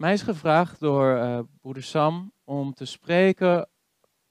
[0.00, 3.68] mij is gevraagd door uh, broeder Sam om te spreken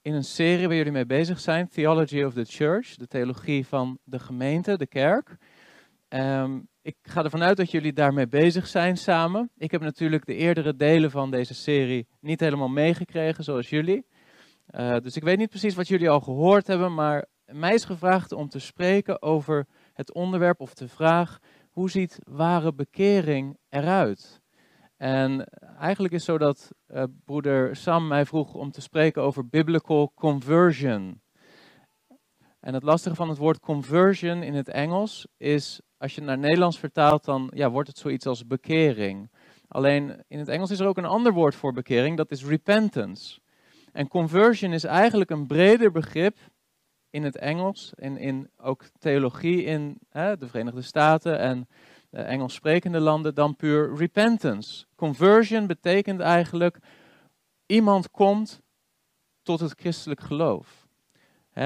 [0.02, 3.98] in een serie waar jullie mee bezig zijn, Theology of the Church, de theologie van
[4.04, 5.36] de gemeente, de kerk.
[6.08, 9.50] Um, ik ga ervan uit dat jullie daarmee bezig zijn samen.
[9.56, 14.06] Ik heb natuurlijk de eerdere delen van deze serie niet helemaal meegekregen, zoals jullie.
[14.70, 18.32] Uh, dus ik weet niet precies wat jullie al gehoord hebben, maar mij is gevraagd
[18.32, 21.38] om te spreken over het onderwerp of de vraag:
[21.70, 24.39] hoe ziet ware bekering eruit?
[25.00, 25.44] En
[25.78, 30.12] eigenlijk is het zo dat uh, broeder Sam mij vroeg om te spreken over biblical
[30.14, 31.20] conversion.
[32.60, 36.38] En het lastige van het woord conversion in het Engels is, als je het naar
[36.38, 39.30] Nederlands vertaalt, dan ja, wordt het zoiets als bekering.
[39.68, 43.40] Alleen in het Engels is er ook een ander woord voor bekering, dat is repentance.
[43.92, 46.36] En conversion is eigenlijk een breder begrip
[47.10, 51.68] in het Engels, in, in ook theologie in hè, de Verenigde Staten en
[52.10, 54.84] Engels sprekende landen, dan puur repentance.
[54.96, 56.78] Conversion betekent eigenlijk
[57.66, 58.60] iemand komt
[59.42, 60.86] tot het christelijk geloof.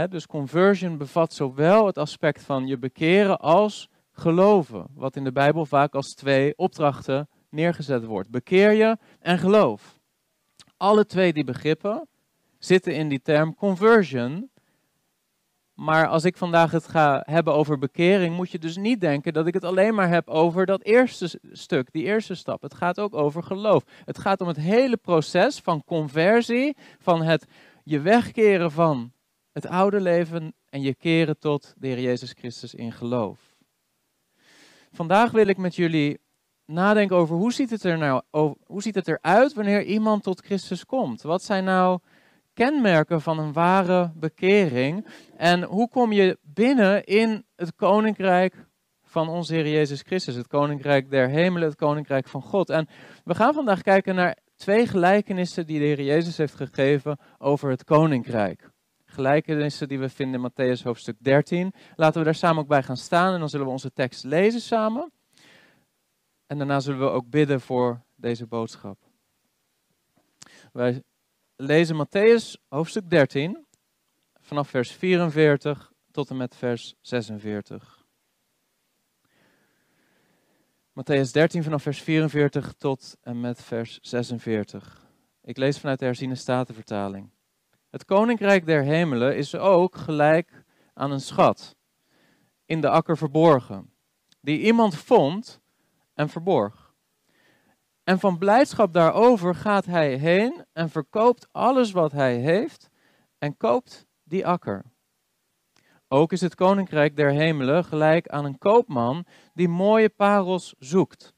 [0.09, 5.67] dus conversion bevat zowel het aspect van je bekeren als geloven, wat in de Bijbel
[5.67, 8.31] vaak als twee opdrachten neergezet wordt.
[8.31, 9.99] Bekeer je en geloof.
[10.77, 12.09] Alle twee die begrippen
[12.59, 14.51] zitten in die term conversion.
[15.75, 19.47] Maar als ik vandaag het ga hebben over bekering, moet je dus niet denken dat
[19.47, 22.63] ik het alleen maar heb over dat eerste stuk, die eerste stap.
[22.63, 23.83] Het gaat ook over geloof.
[24.05, 27.47] Het gaat om het hele proces van conversie, van het
[27.85, 29.13] je wegkeren van
[29.53, 33.55] het oude leven en je keren tot de Heer Jezus Christus in geloof.
[34.93, 36.19] Vandaag wil ik met jullie
[36.67, 38.23] nadenken over hoe ziet het er nou
[38.67, 41.23] hoe ziet het eruit wanneer iemand tot Christus komt?
[41.23, 41.99] Wat zijn nou
[42.55, 45.07] kenmerken van een ware bekering.
[45.37, 48.67] En hoe kom je binnen in het koninkrijk
[49.03, 52.71] van onze Heer Jezus Christus, het koninkrijk der hemelen, het koninkrijk van God.
[52.71, 52.89] En
[53.25, 57.85] we gaan vandaag kijken naar twee gelijkenissen die de Heer Jezus heeft gegeven over het
[57.85, 58.71] koninkrijk.
[59.05, 61.73] Gelijkenissen die we vinden in Matthäus hoofdstuk 13.
[61.95, 64.61] Laten we daar samen ook bij gaan staan en dan zullen we onze tekst lezen
[64.61, 65.13] samen.
[66.47, 68.99] En daarna zullen we ook bidden voor deze boodschap.
[70.73, 71.03] Wij
[71.65, 73.67] lezen Matthäus hoofdstuk 13,
[74.41, 78.07] vanaf vers 44 tot en met vers 46.
[80.93, 85.07] Matthäus 13 vanaf vers 44 tot en met vers 46.
[85.43, 87.31] Ik lees vanuit de herziene statenvertaling.
[87.91, 90.65] Het koninkrijk der hemelen is ook gelijk
[90.95, 91.77] aan een schat,
[92.67, 93.91] in de akker verborgen,
[94.41, 95.61] die iemand vond
[96.15, 96.84] en verborg.
[98.05, 102.91] En van blijdschap daarover gaat hij heen en verkoopt alles wat hij heeft
[103.39, 104.85] en koopt die akker.
[106.09, 111.35] Ook is het koninkrijk der hemelen gelijk aan een koopman die mooie parels zoekt.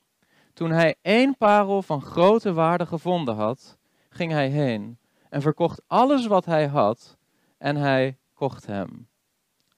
[0.52, 3.78] Toen hij één parel van grote waarde gevonden had,
[4.08, 7.16] ging hij heen en verkocht alles wat hij had
[7.58, 9.08] en hij kocht hem.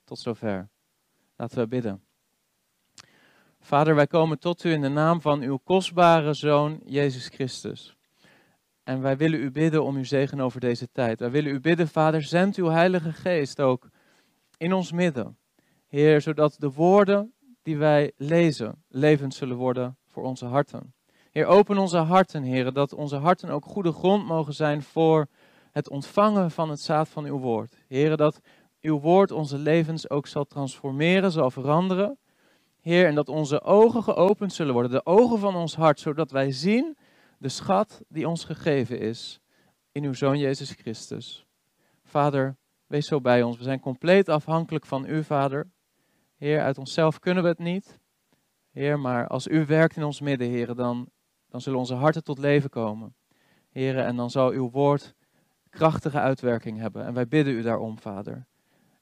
[0.05, 0.69] Tot zover.
[1.37, 2.08] Laten we bidden.
[3.69, 7.97] Vader, wij komen tot u in de naam van uw kostbare Zoon, Jezus Christus.
[8.85, 11.21] En wij willen u bidden om uw zegen over deze tijd.
[11.21, 13.89] Wij willen u bidden, Vader, zend uw Heilige Geest ook
[14.57, 15.39] in ons midden.
[15.87, 20.95] Heer, zodat de woorden die wij lezen levend zullen worden voor onze harten.
[21.31, 25.27] Heer, open onze harten, Heer, dat onze harten ook goede grond mogen zijn voor
[25.73, 27.85] het ontvangen van het zaad van uw woord.
[27.89, 28.41] Heer, dat
[28.81, 32.19] uw woord onze levens ook zal transformeren, zal veranderen.
[32.89, 36.53] Heer, en dat onze ogen geopend zullen worden, de ogen van ons hart, zodat wij
[36.53, 36.97] zien
[37.39, 39.41] de schat die ons gegeven is
[39.93, 41.47] in uw Zoon Jezus Christus.
[42.05, 42.57] Vader,
[42.87, 43.57] wees zo bij ons.
[43.57, 45.71] We zijn compleet afhankelijk van u, Vader.
[46.37, 47.99] Heer, uit onszelf kunnen we het niet.
[48.71, 51.09] Heer, maar als u werkt in ons midden, Heer, dan,
[51.49, 53.15] dan zullen onze harten tot leven komen.
[53.71, 55.15] Heer, en dan zal uw woord
[55.71, 57.05] krachtige uitwerking hebben.
[57.05, 58.47] En wij bidden u daarom, Vader.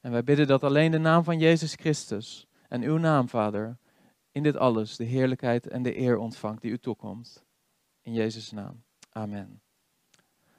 [0.00, 3.78] En wij bidden dat alleen de naam van Jezus Christus en uw naam, Vader,
[4.30, 7.44] in dit alles de heerlijkheid en de eer ontvangt die u toekomt.
[8.02, 8.82] In Jezus' naam.
[9.10, 9.60] Amen.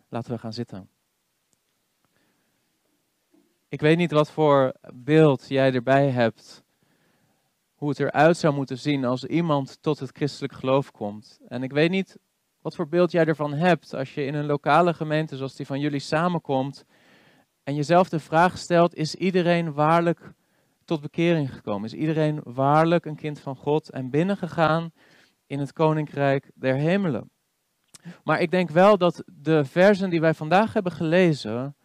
[0.09, 0.89] Laten we gaan zitten.
[3.69, 6.63] Ik weet niet wat voor beeld jij erbij hebt.
[7.75, 11.39] Hoe het eruit zou moeten zien als iemand tot het christelijk geloof komt.
[11.47, 12.17] En ik weet niet
[12.61, 15.79] wat voor beeld jij ervan hebt als je in een lokale gemeente zoals die van
[15.79, 16.85] jullie samenkomt.
[17.63, 20.33] En jezelf de vraag stelt: is iedereen waarlijk
[20.87, 21.85] tot bekering gekomen?
[21.85, 24.91] Is iedereen waarlijk een kind van God en binnengegaan
[25.45, 27.31] in het koninkrijk der hemelen?
[28.23, 31.75] Maar ik denk wel dat de versen die wij vandaag hebben gelezen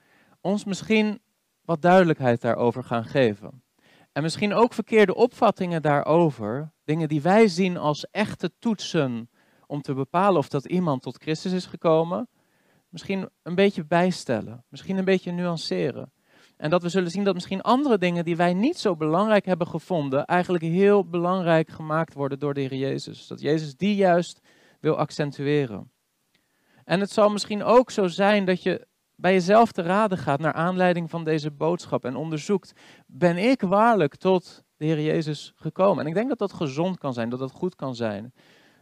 [0.40, 1.20] ons misschien
[1.64, 3.62] wat duidelijkheid daarover gaan geven.
[4.12, 9.30] En misschien ook verkeerde opvattingen daarover, dingen die wij zien als echte toetsen
[9.66, 12.28] om te bepalen of dat iemand tot Christus is gekomen,
[12.88, 16.11] misschien een beetje bijstellen, misschien een beetje nuanceren.
[16.62, 19.66] En dat we zullen zien dat misschien andere dingen die wij niet zo belangrijk hebben
[19.66, 23.26] gevonden, eigenlijk heel belangrijk gemaakt worden door de Heer Jezus.
[23.26, 24.40] Dat Jezus die juist
[24.80, 25.90] wil accentueren.
[26.84, 28.86] En het zal misschien ook zo zijn dat je
[29.16, 32.72] bij jezelf te raden gaat naar aanleiding van deze boodschap en onderzoekt,
[33.06, 36.02] ben ik waarlijk tot de Heer Jezus gekomen?
[36.02, 38.32] En ik denk dat dat gezond kan zijn, dat dat goed kan zijn.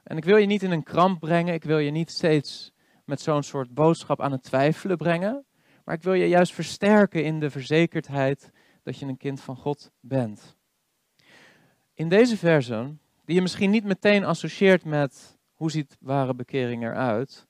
[0.02, 2.72] En ik wil je niet in een kramp brengen, ik wil je niet steeds
[3.04, 5.44] met zo'n soort boodschap aan het twijfelen brengen,
[5.90, 8.50] maar ik wil je juist versterken in de verzekerdheid
[8.82, 10.56] dat je een kind van God bent.
[11.94, 12.94] In deze verse,
[13.24, 17.46] die je misschien niet meteen associeert met hoe ziet ware bekering eruit,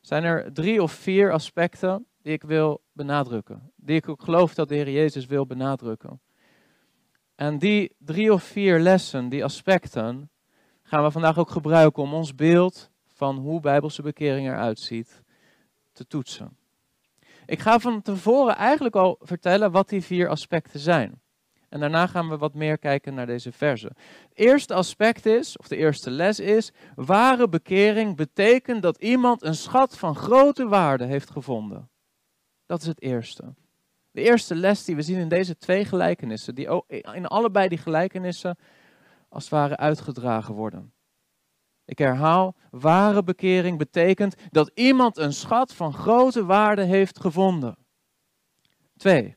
[0.00, 3.72] zijn er drie of vier aspecten die ik wil benadrukken.
[3.76, 6.20] Die ik ook geloof dat de Heer Jezus wil benadrukken.
[7.34, 10.30] En die drie of vier lessen, die aspecten,
[10.82, 15.22] gaan we vandaag ook gebruiken om ons beeld van hoe Bijbelse bekering eruit ziet
[15.92, 16.62] te toetsen.
[17.46, 21.22] Ik ga van tevoren eigenlijk al vertellen wat die vier aspecten zijn.
[21.68, 23.86] En daarna gaan we wat meer kijken naar deze verse.
[24.28, 29.54] Het eerste aspect is, of de eerste les is, ware bekering betekent dat iemand een
[29.54, 31.90] schat van grote waarde heeft gevonden.
[32.66, 33.54] Dat is het eerste.
[34.10, 36.82] De eerste les die we zien in deze twee gelijkenissen, die
[37.12, 38.56] in allebei die gelijkenissen
[39.28, 40.92] als het ware uitgedragen worden.
[41.84, 47.76] Ik herhaal, ware bekering betekent dat iemand een schat van grote waarde heeft gevonden.
[48.96, 49.36] Twee.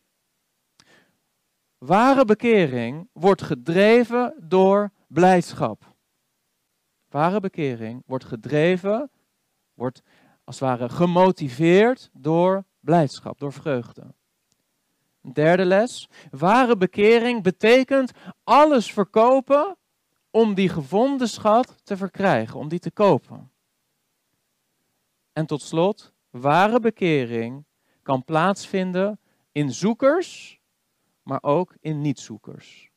[1.78, 5.96] Ware bekering wordt gedreven door blijdschap.
[7.10, 9.12] Ware bekering wordt gedreven,
[9.74, 10.02] wordt
[10.44, 14.16] als het ware gemotiveerd door blijdschap, door vreugde.
[15.34, 16.10] Derde les.
[16.32, 18.12] Ware bekering betekent
[18.44, 19.78] alles verkopen
[20.38, 23.52] om die gevonden schat te verkrijgen, om die te kopen.
[25.34, 27.66] En tot slot, ware bekering
[28.02, 29.20] kan plaatsvinden
[29.52, 30.60] in zoekers,
[31.22, 32.92] maar ook in niet-zoekers.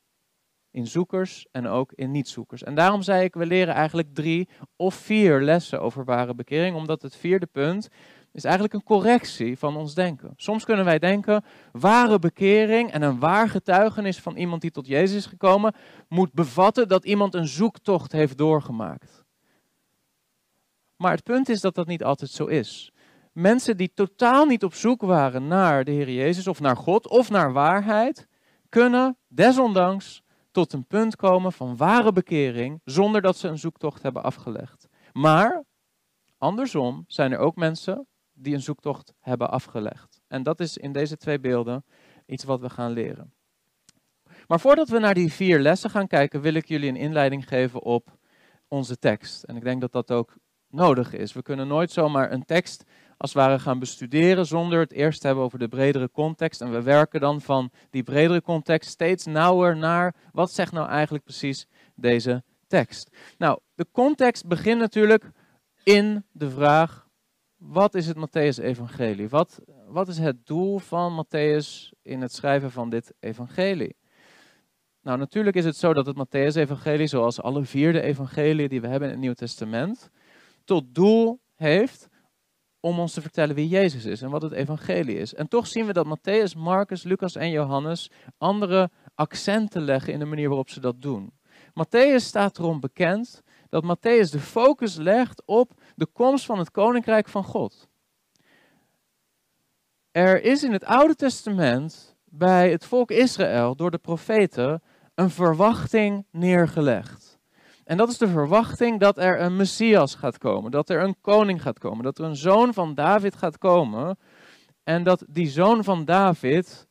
[0.71, 2.63] In zoekers en ook in niet-zoekers.
[2.63, 7.01] En daarom zei ik, we leren eigenlijk drie of vier lessen over ware bekering, omdat
[7.01, 7.89] het vierde punt
[8.31, 10.33] is eigenlijk een correctie van ons denken.
[10.35, 15.17] Soms kunnen wij denken, ware bekering en een waar getuigenis van iemand die tot Jezus
[15.17, 15.73] is gekomen,
[16.07, 19.23] moet bevatten dat iemand een zoektocht heeft doorgemaakt.
[20.95, 22.91] Maar het punt is dat dat niet altijd zo is.
[23.31, 27.29] Mensen die totaal niet op zoek waren naar de Heer Jezus of naar God of
[27.29, 28.27] naar waarheid,
[28.69, 34.23] kunnen desondanks tot een punt komen van ware bekering zonder dat ze een zoektocht hebben
[34.23, 34.87] afgelegd.
[35.13, 35.63] Maar
[36.37, 38.07] andersom zijn er ook mensen
[38.41, 40.21] die een zoektocht hebben afgelegd.
[40.27, 41.85] En dat is in deze twee beelden
[42.25, 43.33] iets wat we gaan leren.
[44.47, 47.81] Maar voordat we naar die vier lessen gaan kijken, wil ik jullie een inleiding geven
[47.81, 48.17] op
[48.67, 49.43] onze tekst.
[49.43, 50.35] En ik denk dat dat ook
[50.67, 51.33] nodig is.
[51.33, 52.83] We kunnen nooit zomaar een tekst
[53.17, 56.61] als het ware gaan bestuderen zonder het eerst te hebben over de bredere context.
[56.61, 61.23] En we werken dan van die bredere context steeds nauwer naar wat zegt nou eigenlijk
[61.23, 63.09] precies deze tekst.
[63.37, 65.31] Nou, de context begint natuurlijk
[65.83, 67.09] in de vraag
[67.61, 69.29] wat is het Matthäus-evangelie?
[69.29, 73.95] Wat, wat is het doel van Matthäus in het schrijven van dit evangelie?
[75.01, 79.07] Nou, natuurlijk is het zo dat het Matthäus-evangelie, zoals alle vierde evangelieën die we hebben
[79.07, 80.09] in het Nieuw Testament,
[80.63, 82.09] tot doel heeft
[82.79, 85.33] om ons te vertellen wie Jezus is en wat het evangelie is.
[85.33, 90.25] En toch zien we dat Matthäus, Marcus, Lucas en Johannes andere accenten leggen in de
[90.25, 91.33] manier waarop ze dat doen.
[91.73, 97.27] Matthäus staat erom bekend dat Matthäus de focus legt op de komst van het koninkrijk
[97.27, 97.89] van God.
[100.11, 104.81] Er is in het Oude Testament bij het volk Israël door de profeten
[105.15, 107.39] een verwachting neergelegd.
[107.83, 111.61] En dat is de verwachting dat er een Messias gaat komen, dat er een koning
[111.61, 114.17] gaat komen, dat er een zoon van David gaat komen
[114.83, 116.87] en dat die zoon van David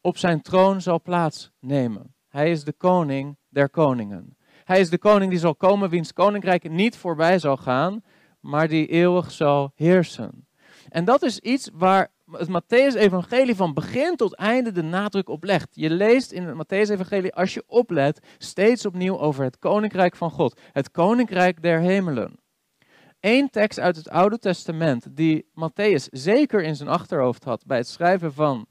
[0.00, 2.14] op zijn troon zal plaatsnemen.
[2.28, 4.36] Hij is de koning der koningen.
[4.64, 8.02] Hij is de koning die zal komen, wiens koninkrijk niet voorbij zal gaan,
[8.46, 10.46] maar die eeuwig zal heersen.
[10.88, 15.68] En dat is iets waar het Matthäus-evangelie van begin tot einde de nadruk op legt.
[15.70, 20.60] Je leest in het Matthäus-evangelie, als je oplet, steeds opnieuw over het koninkrijk van God.
[20.72, 22.38] Het koninkrijk der hemelen.
[23.20, 27.88] Eén tekst uit het Oude Testament die Matthäus zeker in zijn achterhoofd had bij het
[27.88, 28.66] schrijven van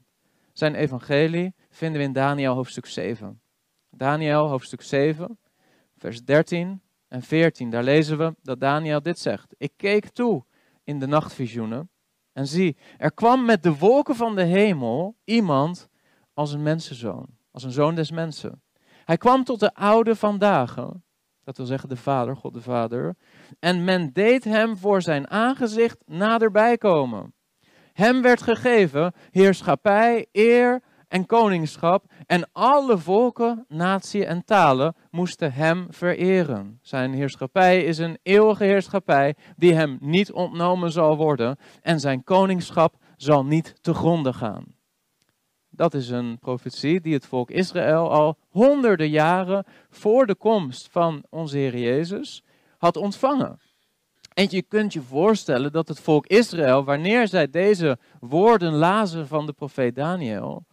[0.52, 3.40] zijn evangelie, vinden we in Daniel hoofdstuk 7.
[3.90, 5.38] Daniel hoofdstuk 7,
[5.96, 7.70] vers 13 en 14.
[7.70, 9.54] Daar lezen we dat Daniel dit zegt.
[9.58, 10.44] Ik keek toe
[10.84, 11.90] in de nachtvisioenen
[12.32, 15.88] en zie, er kwam met de wolken van de hemel iemand
[16.34, 18.62] als een mensenzoon, als een zoon des mensen.
[19.04, 21.04] Hij kwam tot de oude van dagen
[21.44, 23.16] Dat wil zeggen de Vader, God de Vader.
[23.58, 27.34] En men deed hem voor zijn aangezicht naderbij komen.
[27.92, 32.04] Hem werd gegeven heerschappij, eer en koningschap.
[32.26, 36.78] En alle volken, natie en talen moesten hem vereren.
[36.82, 41.56] Zijn heerschappij is een eeuwige heerschappij die hem niet ontnomen zal worden.
[41.82, 44.74] En zijn koningschap zal niet te gronden gaan.
[45.70, 51.24] Dat is een profetie die het volk Israël al honderden jaren voor de komst van
[51.30, 52.42] onze Heer Jezus
[52.78, 53.60] had ontvangen.
[54.34, 59.46] En je kunt je voorstellen dat het volk Israël, wanneer zij deze woorden lazen van
[59.46, 60.64] de profeet Daniel,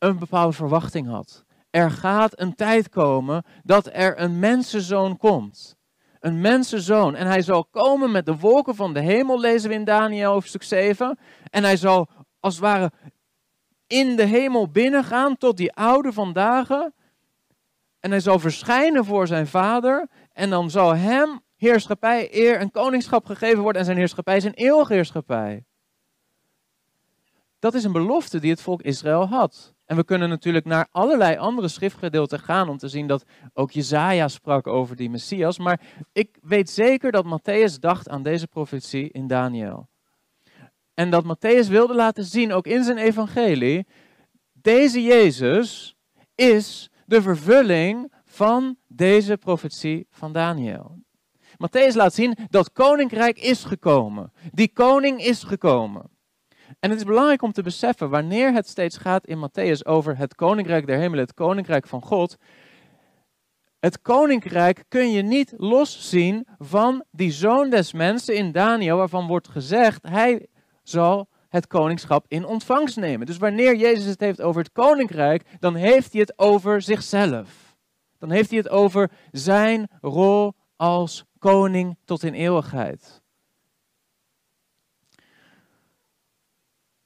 [0.00, 1.44] een bepaalde verwachting had.
[1.70, 5.76] Er gaat een tijd komen dat er een mensenzoon komt.
[6.20, 7.14] Een mensenzoon.
[7.14, 10.62] En hij zal komen met de wolken van de hemel, lezen we in Daniel hoofdstuk
[10.62, 11.18] 7.
[11.50, 12.08] En hij zal
[12.40, 12.92] als het ware
[13.86, 16.70] in de hemel binnengaan tot die oude vandaag.
[18.00, 20.08] En hij zal verschijnen voor zijn vader.
[20.32, 23.80] En dan zal hem heerschappij, eer en koningschap gegeven worden.
[23.80, 25.64] En zijn heerschappij een eeuwige heerschappij.
[27.58, 29.74] Dat is een belofte die het volk Israël had.
[29.90, 34.28] En we kunnen natuurlijk naar allerlei andere schriftgedeelten gaan om te zien dat ook Jezaja
[34.28, 35.58] sprak over die Messias.
[35.58, 35.80] Maar
[36.12, 39.88] ik weet zeker dat Matthäus dacht aan deze profetie in Daniel.
[40.94, 43.86] En dat Matthäus wilde laten zien, ook in zijn evangelie,
[44.52, 45.96] deze Jezus
[46.34, 50.98] is de vervulling van deze profetie van Daniel.
[51.52, 54.32] Matthäus laat zien dat koninkrijk is gekomen.
[54.52, 56.10] Die koning is gekomen.
[56.78, 60.34] En het is belangrijk om te beseffen, wanneer het steeds gaat in Matthäus over het
[60.34, 62.36] koninkrijk der hemelen, het koninkrijk van God.
[63.78, 69.48] Het koninkrijk kun je niet loszien van die zoon des mensen in Daniel, waarvan wordt
[69.48, 70.46] gezegd, hij
[70.82, 73.26] zal het koningschap in ontvangst nemen.
[73.26, 77.76] Dus wanneer Jezus het heeft over het koninkrijk, dan heeft hij het over zichzelf.
[78.18, 83.19] Dan heeft hij het over zijn rol als koning tot in eeuwigheid.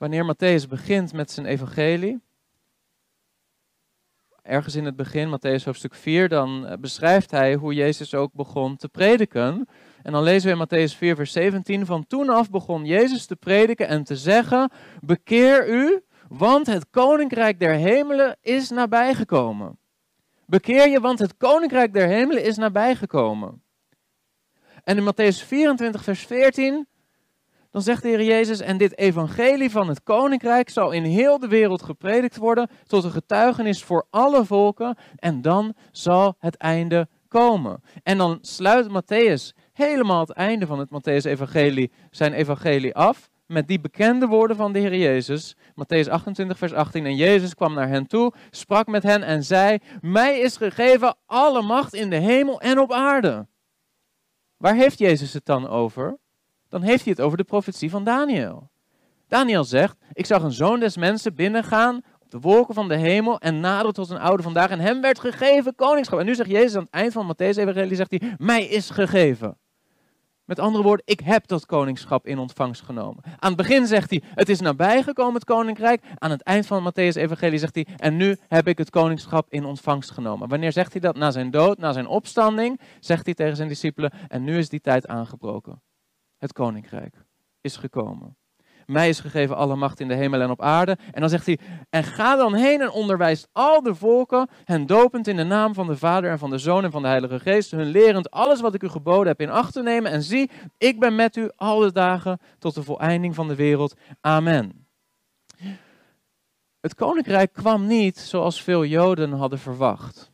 [0.04, 2.22] Wanneer Matthäus begint met zijn evangelie,
[4.42, 8.76] ergens in het begin, Matthäus hoofdstuk 4, dan eh, beschrijft hij hoe Jezus ook begon
[8.76, 9.68] te prediken.
[10.02, 13.36] En dan lezen we in Matthäus 4, vers 17, van toen af begon Jezus te
[13.36, 14.70] prediken en te zeggen,
[15.00, 19.78] bekeer u, want het koninkrijk der hemelen is nabijgekomen.
[20.46, 23.62] Bekeer je, want het koninkrijk der hemelen is nabijgekomen.
[24.82, 26.86] En in Matthäus 24, vers 14,
[27.74, 31.48] dan zegt de Heer Jezus, en dit evangelie van het koninkrijk zal in heel de
[31.48, 37.82] wereld gepredikt worden tot een getuigenis voor alle volken en dan zal het einde komen.
[38.02, 43.80] En dan sluit Matthäus helemaal het einde van het Matthäus-evangelie zijn evangelie af met die
[43.80, 45.56] bekende woorden van de Heer Jezus.
[45.56, 47.06] Matthäus 28, vers 18.
[47.06, 51.62] En Jezus kwam naar hen toe, sprak met hen en zei: Mij is gegeven alle
[51.62, 53.46] macht in de hemel en op aarde.
[54.56, 56.22] Waar heeft Jezus het dan over?
[56.74, 58.70] Dan heeft hij het over de profetie van Daniel.
[59.28, 63.38] Daniel zegt: Ik zag een zoon des mensen binnengaan op de wolken van de hemel
[63.38, 64.70] en naderen tot een oude vandaag.
[64.70, 66.18] En hem werd gegeven koningschap.
[66.18, 69.56] En nu zegt Jezus aan het eind van Matthäus Evangelie: zegt hij, Mij is gegeven.
[70.44, 73.22] Met andere woorden, ik heb dat koningschap in ontvangst genomen.
[73.24, 76.02] Aan het begin zegt hij, het is nabijgekomen het koninkrijk.
[76.18, 79.64] Aan het eind van Matthäus evangelie zegt hij, en nu heb ik het koningschap in
[79.64, 80.48] ontvangst genomen.
[80.48, 81.16] Wanneer zegt hij dat?
[81.16, 84.80] Na zijn dood, na zijn opstanding, zegt hij tegen zijn discipelen, en nu is die
[84.80, 85.82] tijd aangebroken.
[86.44, 87.14] Het koninkrijk
[87.60, 88.36] is gekomen.
[88.86, 90.98] Mij is gegeven alle macht in de hemel en op aarde.
[91.12, 91.58] En dan zegt hij,
[91.90, 95.86] en ga dan heen en onderwijst al de volken, hen dopend in de naam van
[95.86, 98.74] de Vader en van de Zoon en van de Heilige Geest, hun lerend alles wat
[98.74, 100.10] ik u geboden heb in acht te nemen.
[100.10, 103.94] En zie, ik ben met u al de dagen tot de voleinding van de wereld.
[104.20, 104.86] Amen.
[106.80, 110.30] Het koninkrijk kwam niet zoals veel Joden hadden verwacht.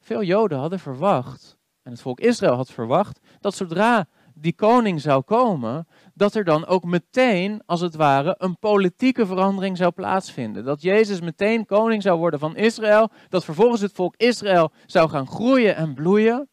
[0.00, 4.06] Veel Joden hadden verwacht, en het volk Israël had verwacht, dat zodra
[4.42, 9.76] die koning zou komen, dat er dan ook meteen, als het ware, een politieke verandering
[9.76, 10.64] zou plaatsvinden.
[10.64, 15.26] Dat Jezus meteen koning zou worden van Israël, dat vervolgens het volk Israël zou gaan
[15.26, 16.48] groeien en bloeien.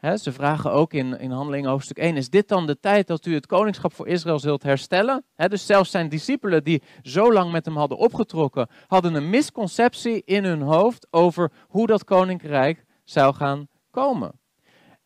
[0.00, 3.34] ze vragen ook in, in Handelingen hoofdstuk 1, is dit dan de tijd dat u
[3.34, 5.24] het koningschap voor Israël zult herstellen?
[5.36, 10.44] dus zelfs zijn discipelen die zo lang met hem hadden opgetrokken, hadden een misconceptie in
[10.44, 14.40] hun hoofd over hoe dat koninkrijk zou gaan komen.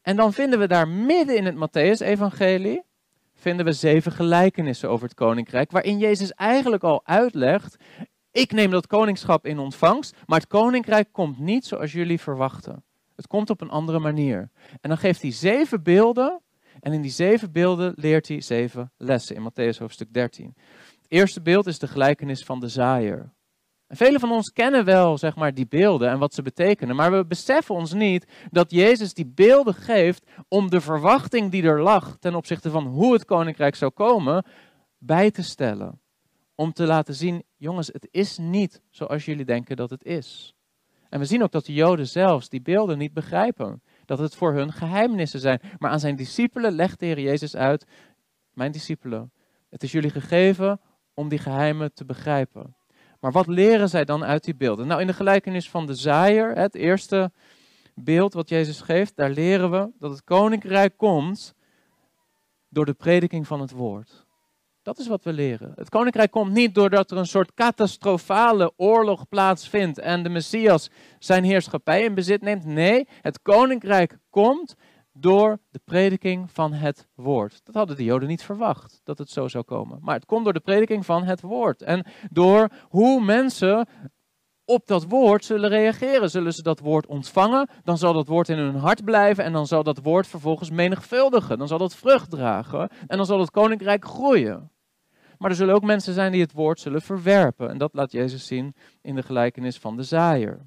[0.07, 2.83] En dan vinden we daar midden in het Matthäus-evangelie,
[3.35, 7.77] vinden we zeven gelijkenissen over het koninkrijk, waarin Jezus eigenlijk al uitlegt,
[8.31, 12.85] ik neem dat koningschap in ontvangst, maar het koninkrijk komt niet zoals jullie verwachten.
[13.17, 14.51] Het komt op een andere manier.
[14.81, 16.41] En dan geeft hij zeven beelden,
[16.81, 20.55] en in die zeven beelden leert hij zeven lessen in Matthäus hoofdstuk 13.
[20.57, 23.33] Het eerste beeld is de gelijkenis van de zaaier.
[23.87, 27.13] En velen van ons kennen wel zeg maar, die beelden en wat ze betekenen, maar
[27.13, 32.17] we beseffen ons niet dat Jezus die beelden geeft om de verwachting die er lag
[32.19, 34.45] ten opzichte van hoe het koninkrijk zou komen,
[34.99, 36.01] bij te stellen.
[36.55, 40.55] Om te laten zien, jongens, het is niet zoals jullie denken dat het is.
[41.09, 43.83] En we zien ook dat de Joden zelfs die beelden niet begrijpen.
[44.05, 45.61] Dat het voor hun geheimnissen zijn.
[45.79, 47.87] Maar aan zijn discipelen legt de Heer Jezus uit,
[48.53, 49.33] mijn discipelen,
[49.69, 50.81] het is jullie gegeven
[51.15, 52.77] om die geheimen te begrijpen.
[53.27, 54.87] Maar wat leren zij dan uit die beelden?
[54.87, 57.31] Nou, in de gelijkenis van de zaaier, het eerste
[57.95, 61.55] beeld wat Jezus geeft, daar leren we dat het koninkrijk komt
[62.69, 64.27] door de prediking van het woord.
[64.83, 65.73] Dat is wat we leren.
[65.77, 71.45] Het koninkrijk komt niet doordat er een soort catastrofale oorlog plaatsvindt en de Messias zijn
[71.45, 72.65] heerschappij in bezit neemt.
[72.65, 74.75] Nee, het koninkrijk komt
[75.19, 77.61] door de prediking van het woord.
[77.65, 79.99] Dat hadden de Joden niet verwacht, dat het zo zou komen.
[80.03, 81.83] Maar het komt door de prediking van het woord.
[81.83, 83.89] En door hoe mensen
[84.65, 86.31] op dat woord zullen reageren.
[86.31, 89.67] Zullen ze dat woord ontvangen, dan zal dat woord in hun hart blijven en dan
[89.67, 91.59] zal dat woord vervolgens menigvuldigen.
[91.59, 94.71] Dan zal dat vrucht dragen en dan zal het koninkrijk groeien.
[95.39, 97.69] Maar er zullen ook mensen zijn die het woord zullen verwerpen.
[97.69, 100.67] En dat laat Jezus zien in de gelijkenis van de zaaier.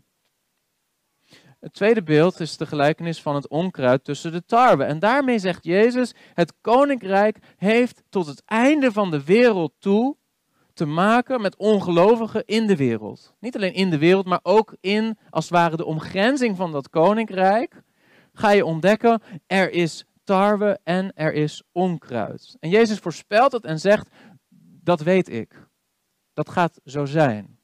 [1.59, 4.83] Het tweede beeld is de gelijkenis van het onkruid tussen de tarwe.
[4.83, 10.17] En daarmee zegt Jezus, het koninkrijk heeft tot het einde van de wereld toe
[10.73, 13.33] te maken met ongelovigen in de wereld.
[13.39, 16.89] Niet alleen in de wereld, maar ook in, als het ware, de omgrenzing van dat
[16.89, 17.81] koninkrijk.
[18.33, 22.57] Ga je ontdekken, er is tarwe en er is onkruid.
[22.59, 24.09] En Jezus voorspelt het en zegt,
[24.83, 25.67] dat weet ik.
[26.33, 27.58] Dat gaat zo zijn.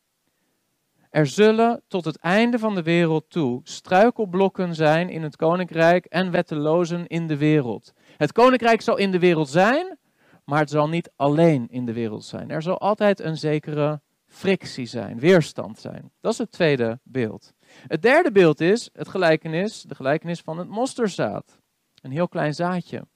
[1.16, 6.32] Er zullen tot het einde van de wereld toe struikelblokken zijn in het koninkrijk en
[6.32, 7.94] wettelozen in de wereld.
[8.18, 9.98] Het koninkrijk zal in de wereld zijn,
[10.46, 12.50] maar het zal niet alleen in de wereld zijn.
[12.50, 16.12] Er zal altijd een zekere frictie zijn, weerstand zijn.
[16.22, 17.54] Dat is het tweede beeld.
[17.88, 21.60] Het derde beeld is het gelijkenis, de gelijkenis van het mosterdzaad.
[22.02, 23.08] Een heel klein zaadje.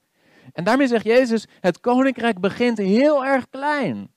[0.52, 4.10] En daarmee zegt Jezus, het koninkrijk begint heel erg klein.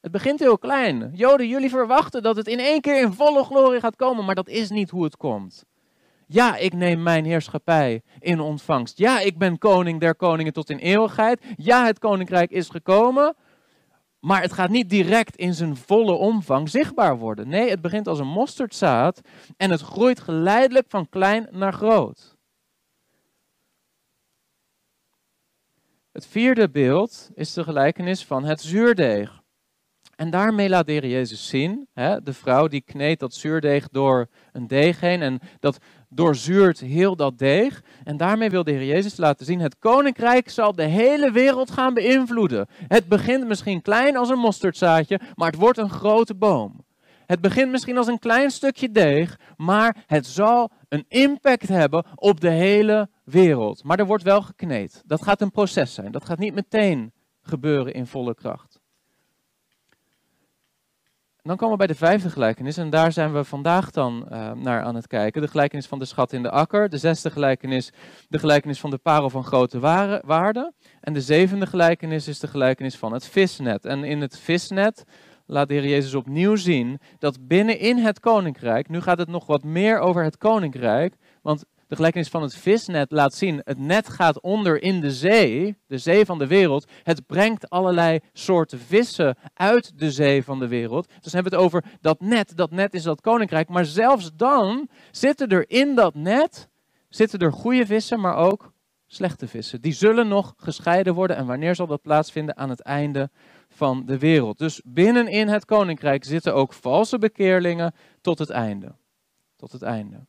[0.00, 1.10] Het begint heel klein.
[1.14, 4.48] Joden, jullie verwachten dat het in één keer in volle glorie gaat komen, maar dat
[4.48, 5.64] is niet hoe het komt.
[6.26, 8.98] Ja, ik neem mijn heerschappij in ontvangst.
[8.98, 11.44] Ja, ik ben koning der koningen tot in eeuwigheid.
[11.56, 13.36] Ja, het koninkrijk is gekomen.
[14.20, 17.48] Maar het gaat niet direct in zijn volle omvang zichtbaar worden.
[17.48, 19.20] Nee, het begint als een mosterdzaad
[19.56, 22.36] en het groeit geleidelijk van klein naar groot.
[26.12, 29.39] Het vierde beeld is de gelijkenis van het zuurdeeg.
[30.20, 34.26] En daarmee laat de Heer Jezus zien, hè, de vrouw die kneedt dat zuurdeeg door
[34.52, 35.78] een deeg heen en dat
[36.08, 37.82] doorzuurt heel dat deeg.
[38.04, 41.94] En daarmee wil de Heer Jezus laten zien, het koninkrijk zal de hele wereld gaan
[41.94, 42.66] beïnvloeden.
[42.88, 46.84] Het begint misschien klein als een mosterdzaadje, maar het wordt een grote boom.
[47.26, 52.40] Het begint misschien als een klein stukje deeg, maar het zal een impact hebben op
[52.40, 53.84] de hele wereld.
[53.84, 55.02] Maar er wordt wel gekneed.
[55.06, 56.12] Dat gaat een proces zijn.
[56.12, 58.69] Dat gaat niet meteen gebeuren in volle kracht.
[61.42, 64.82] Dan komen we bij de vijfde gelijkenis en daar zijn we vandaag dan uh, naar
[64.82, 65.42] aan het kijken.
[65.42, 66.88] De gelijkenis van de schat in de akker.
[66.88, 67.92] De zesde gelijkenis,
[68.28, 69.78] de gelijkenis van de parel van grote
[70.24, 70.72] waarde.
[71.00, 73.84] En de zevende gelijkenis is de gelijkenis van het visnet.
[73.84, 75.04] En in het visnet
[75.46, 79.64] laat de Heer Jezus opnieuw zien dat binnenin het koninkrijk, nu gaat het nog wat
[79.64, 84.40] meer over het koninkrijk, want de gelijkenis van het visnet laat zien, het net gaat
[84.40, 86.86] onder in de zee, de zee van de wereld.
[87.02, 91.08] Het brengt allerlei soorten vissen uit de zee van de wereld.
[91.20, 93.68] Dus hebben we het over dat net, dat net is dat koninkrijk.
[93.68, 96.68] Maar zelfs dan zitten er in dat net,
[97.08, 98.72] zitten er goede vissen, maar ook
[99.06, 99.80] slechte vissen.
[99.80, 101.36] Die zullen nog gescheiden worden.
[101.36, 102.56] En wanneer zal dat plaatsvinden?
[102.56, 103.30] Aan het einde
[103.68, 104.58] van de wereld.
[104.58, 108.94] Dus binnenin het koninkrijk zitten ook valse bekeerlingen tot het einde.
[109.56, 110.28] Tot het einde.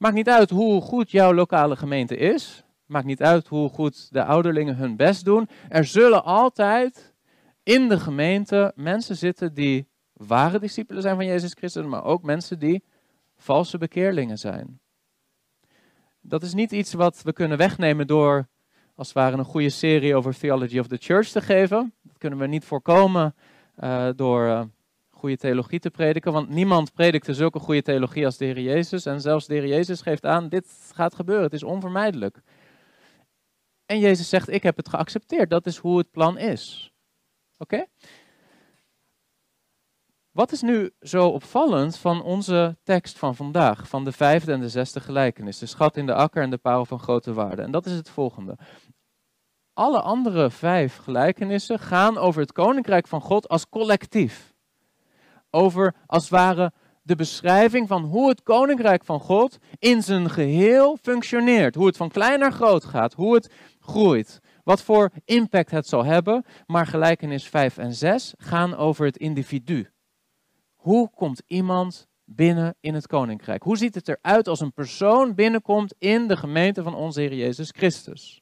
[0.00, 2.64] Maakt niet uit hoe goed jouw lokale gemeente is.
[2.86, 5.48] Maakt niet uit hoe goed de ouderlingen hun best doen.
[5.68, 7.14] Er zullen altijd
[7.62, 12.58] in de gemeente mensen zitten die ware discipelen zijn van Jezus Christus, maar ook mensen
[12.58, 12.84] die
[13.36, 14.80] valse bekeerlingen zijn.
[16.20, 18.48] Dat is niet iets wat we kunnen wegnemen door
[18.94, 21.94] als het ware een goede serie over Theology of the Church te geven.
[22.02, 23.34] Dat kunnen we niet voorkomen
[23.80, 24.62] uh, door uh,
[25.20, 29.06] goede theologie te prediken, want niemand predikte zulke goede theologie als de Heer Jezus.
[29.06, 32.40] En zelfs de Heer Jezus geeft aan, dit gaat gebeuren, het is onvermijdelijk.
[33.86, 36.92] En Jezus zegt, ik heb het geaccepteerd, dat is hoe het plan is.
[37.58, 37.86] Oké?
[40.30, 44.68] Wat is nu zo opvallend van onze tekst van vandaag, van de vijfde en de
[44.68, 47.62] zesde gelijkenis, de schat in de akker en de parel van grote waarde?
[47.62, 48.58] En dat is het volgende.
[49.72, 54.49] Alle andere vijf gelijkenissen gaan over het koninkrijk van God als collectief.
[55.50, 60.96] Over als het ware de beschrijving van hoe het koninkrijk van God in zijn geheel
[61.02, 61.74] functioneert.
[61.74, 64.40] Hoe het van klein naar groot gaat, hoe het groeit.
[64.64, 66.44] Wat voor impact het zal hebben.
[66.66, 69.90] Maar gelijkenis 5 en 6 gaan over het individu.
[70.74, 73.62] Hoe komt iemand binnen in het koninkrijk?
[73.62, 77.70] Hoe ziet het eruit als een persoon binnenkomt in de gemeente van onze Heer Jezus
[77.76, 78.39] Christus?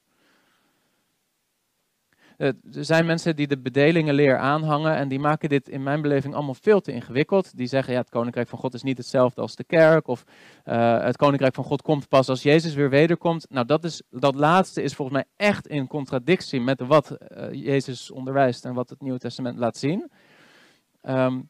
[2.39, 6.33] Eh, er zijn mensen die de bedelingenleer aanhangen en die maken dit in mijn beleving
[6.33, 7.57] allemaal veel te ingewikkeld.
[7.57, 10.07] Die zeggen, ja, het koninkrijk van God is niet hetzelfde als de kerk.
[10.07, 10.23] Of
[10.65, 13.45] uh, het koninkrijk van God komt pas als Jezus weer wederkomt.
[13.49, 18.11] Nou, dat, is, dat laatste is volgens mij echt in contradictie met wat uh, Jezus
[18.11, 20.11] onderwijst en wat het Nieuwe Testament laat zien.
[21.01, 21.49] Um,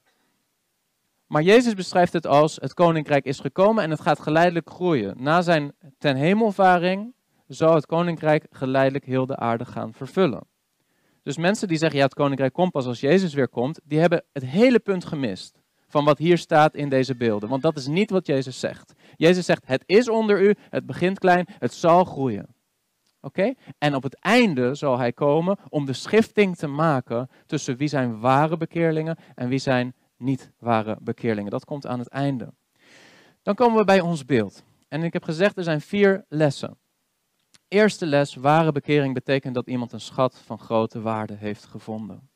[1.28, 5.15] maar Jezus beschrijft het als het koninkrijk is gekomen en het gaat geleidelijk groeien.
[5.17, 7.13] Na zijn ten hemelvaring
[7.47, 10.47] zal het koninkrijk geleidelijk heel de aarde gaan vervullen.
[11.24, 14.24] Dus mensen die zeggen, ja, het koninkrijk komt pas als Jezus weer komt, die hebben
[14.34, 17.50] het hele punt gemist van wat hier staat in deze beelden.
[17.50, 18.94] Want dat is niet wat Jezus zegt.
[19.16, 22.56] Jezus zegt, het is onder u, het begint klein, het zal groeien.
[23.22, 23.54] Oké?
[23.78, 28.20] En op het einde zal hij komen om de schifting te maken tussen wie zijn
[28.20, 31.52] ware bekeerlingen en wie zijn niet ware bekeerlingen.
[31.52, 32.54] Dat komt aan het einde.
[33.42, 34.64] Dan komen we bij ons beeld.
[34.88, 36.78] En ik heb gezegd, er zijn vier lessen.
[37.70, 42.30] Eerste les, ware bekering betekent dat iemand een schat van grote waarde heeft gevonden.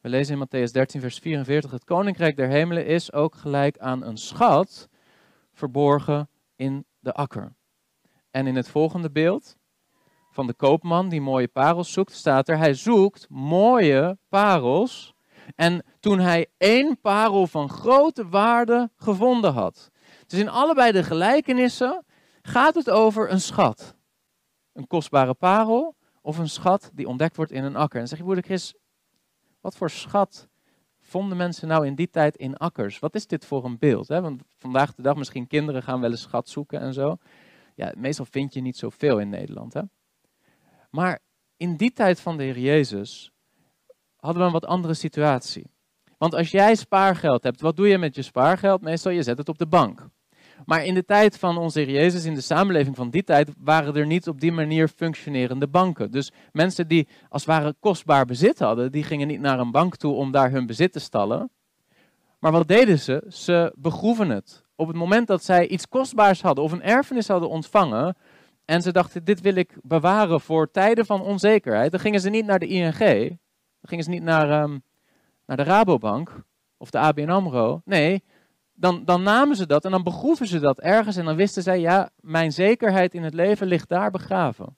[0.00, 4.02] We lezen in Matthäus 13, vers 44, het koninkrijk der hemelen is ook gelijk aan
[4.02, 4.88] een schat
[5.52, 7.54] verborgen in de akker.
[8.30, 9.56] En in het volgende beeld
[10.30, 15.14] van de koopman die mooie parels zoekt, staat er, hij zoekt mooie parels.
[15.54, 19.90] En toen hij één parel van grote waarde gevonden had.
[20.26, 22.04] Dus in allebei de gelijkenissen
[22.42, 23.95] gaat het over een schat
[24.76, 27.94] een kostbare parel of een schat die ontdekt wordt in een akker.
[27.94, 28.74] En dan zeg je, broeder Chris,
[29.60, 30.48] wat voor schat
[31.00, 32.98] vonden mensen nou in die tijd in akkers?
[32.98, 34.08] Wat is dit voor een beeld?
[34.08, 34.20] Hè?
[34.20, 37.16] Want vandaag de dag misschien kinderen gaan wel eens schat zoeken en zo.
[37.74, 39.72] Ja, meestal vind je niet zoveel in Nederland.
[39.72, 39.82] Hè?
[40.90, 41.18] Maar
[41.56, 43.32] in die tijd van de Heer Jezus
[44.16, 45.70] hadden we een wat andere situatie.
[46.18, 48.80] Want als jij spaargeld hebt, wat doe je met je spaargeld?
[48.80, 50.08] Meestal je zet het op de bank.
[50.64, 53.96] Maar in de tijd van onze Heer Jezus, in de samenleving van die tijd, waren
[53.96, 56.10] er niet op die manier functionerende banken.
[56.10, 59.96] Dus mensen die als het ware kostbaar bezit hadden, die gingen niet naar een bank
[59.96, 61.50] toe om daar hun bezit te stallen.
[62.38, 63.24] Maar wat deden ze?
[63.28, 64.64] Ze begroeven het.
[64.76, 68.16] Op het moment dat zij iets kostbaars hadden of een erfenis hadden ontvangen,
[68.66, 72.46] en ze dachten, dit wil ik bewaren voor tijden van onzekerheid, dan gingen ze niet
[72.46, 73.38] naar de ING, dan
[73.82, 74.82] gingen ze niet naar, um,
[75.46, 76.44] naar de Rabobank
[76.76, 77.82] of de ABN AMRO.
[77.84, 78.22] Nee,
[78.76, 81.80] dan, dan namen ze dat en dan begroeven ze dat ergens en dan wisten zij,
[81.80, 84.76] ja, mijn zekerheid in het leven ligt daar begraven.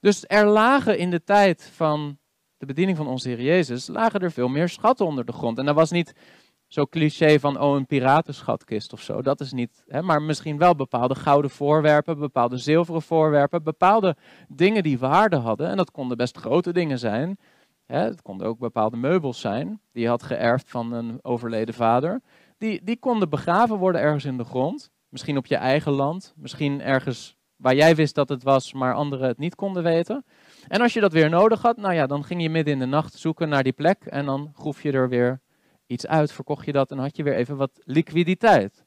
[0.00, 2.18] Dus er lagen in de tijd van
[2.58, 5.58] de bediening van onze Heer Jezus, lagen er veel meer schatten onder de grond.
[5.58, 6.14] En dat was niet
[6.66, 9.22] zo cliché van, oh, een piratenschatkist of zo.
[9.22, 14.16] Dat is niet, hè, maar misschien wel bepaalde gouden voorwerpen, bepaalde zilveren voorwerpen, bepaalde
[14.48, 15.68] dingen die waarde hadden.
[15.68, 17.38] En dat konden best grote dingen zijn.
[17.86, 22.20] Hè, het konden ook bepaalde meubels zijn, die je had geërfd van een overleden vader
[22.58, 24.90] die, die konden begraven worden ergens in de grond.
[25.08, 29.28] Misschien op je eigen land, misschien ergens waar jij wist dat het was, maar anderen
[29.28, 30.24] het niet konden weten.
[30.68, 32.86] En als je dat weer nodig had, nou ja, dan ging je midden in de
[32.86, 35.40] nacht zoeken naar die plek en dan groef je er weer
[35.86, 38.84] iets uit, verkocht je dat en had je weer even wat liquiditeit.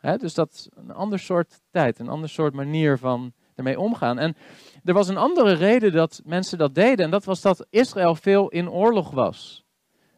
[0.00, 4.18] dus dat is een ander soort tijd, een ander soort manier van ermee omgaan.
[4.18, 4.36] En
[4.84, 8.48] er was een andere reden dat mensen dat deden en dat was dat Israël veel
[8.48, 9.64] in oorlog was.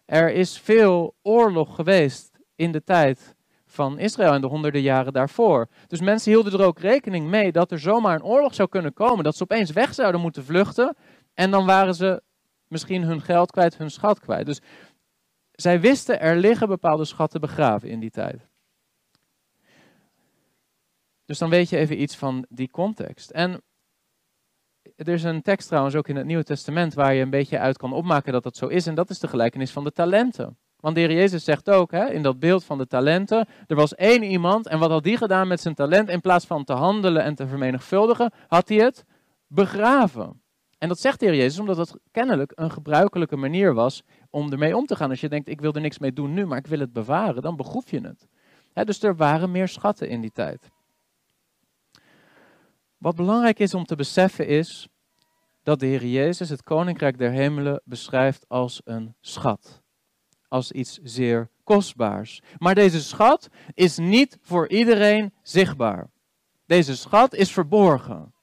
[0.05, 5.69] Er is veel oorlog geweest in de tijd van Israël en de honderden jaren daarvoor.
[5.87, 9.25] Dus mensen hielden er ook rekening mee dat er zomaar een oorlog zou kunnen komen,
[9.25, 10.97] dat ze opeens weg zouden moeten vluchten
[11.35, 12.23] en dan waren ze
[12.67, 14.47] misschien hun geld kwijt, hun schat kwijt.
[14.47, 14.61] Dus
[15.53, 18.49] zij wisten er liggen bepaalde schatten begraven in die tijd.
[21.25, 23.31] Dus dan weet je even iets van die context.
[23.31, 23.63] En
[24.97, 27.77] er is een tekst trouwens ook in het Nieuwe Testament waar je een beetje uit
[27.77, 28.87] kan opmaken dat dat zo is.
[28.87, 30.59] En dat is de gelijkenis van de talenten.
[30.81, 33.95] Want de Heer Jezus zegt ook hè, in dat beeld van de talenten, er was
[33.95, 36.09] één iemand en wat had die gedaan met zijn talent?
[36.09, 39.05] In plaats van te handelen en te vermenigvuldigen, had hij het
[39.47, 40.43] begraven.
[40.79, 44.77] En dat zegt de Heer Jezus omdat het kennelijk een gebruikelijke manier was om ermee
[44.77, 45.11] om te gaan.
[45.11, 47.43] Als je denkt, ik wil er niks mee doen nu, maar ik wil het bewaren,
[47.43, 48.29] dan begroef je het.
[48.87, 50.71] dus er waren meer schatten in die tijd.
[52.99, 54.89] Wat belangrijk is om te beseffen is
[55.63, 59.83] dat de Heer Jezus het Koninkrijk der Hemelen beschrijft als een schat
[60.49, 62.43] als iets zeer kostbaars.
[62.59, 66.11] Maar deze schat is niet voor iedereen zichtbaar.
[66.67, 68.35] Deze schat is verborgen,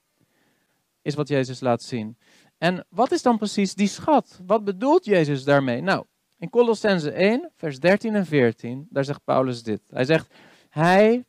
[1.01, 2.17] is wat Jezus laat zien.
[2.57, 4.41] En wat is dan precies die schat?
[4.45, 5.81] Wat bedoelt Jezus daarmee?
[5.81, 6.05] Nou,
[6.37, 9.81] In Colossense 1, vers 13 en 14, daar zegt Paulus dit.
[9.89, 10.33] Hij zegt,
[10.69, 11.25] hij,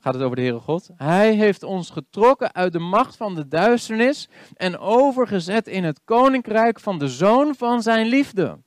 [0.00, 3.48] gaat het over de Heere God, hij heeft ons getrokken uit de macht van de
[3.48, 8.58] duisternis en overgezet in het koninkrijk van de zoon van zijn liefde.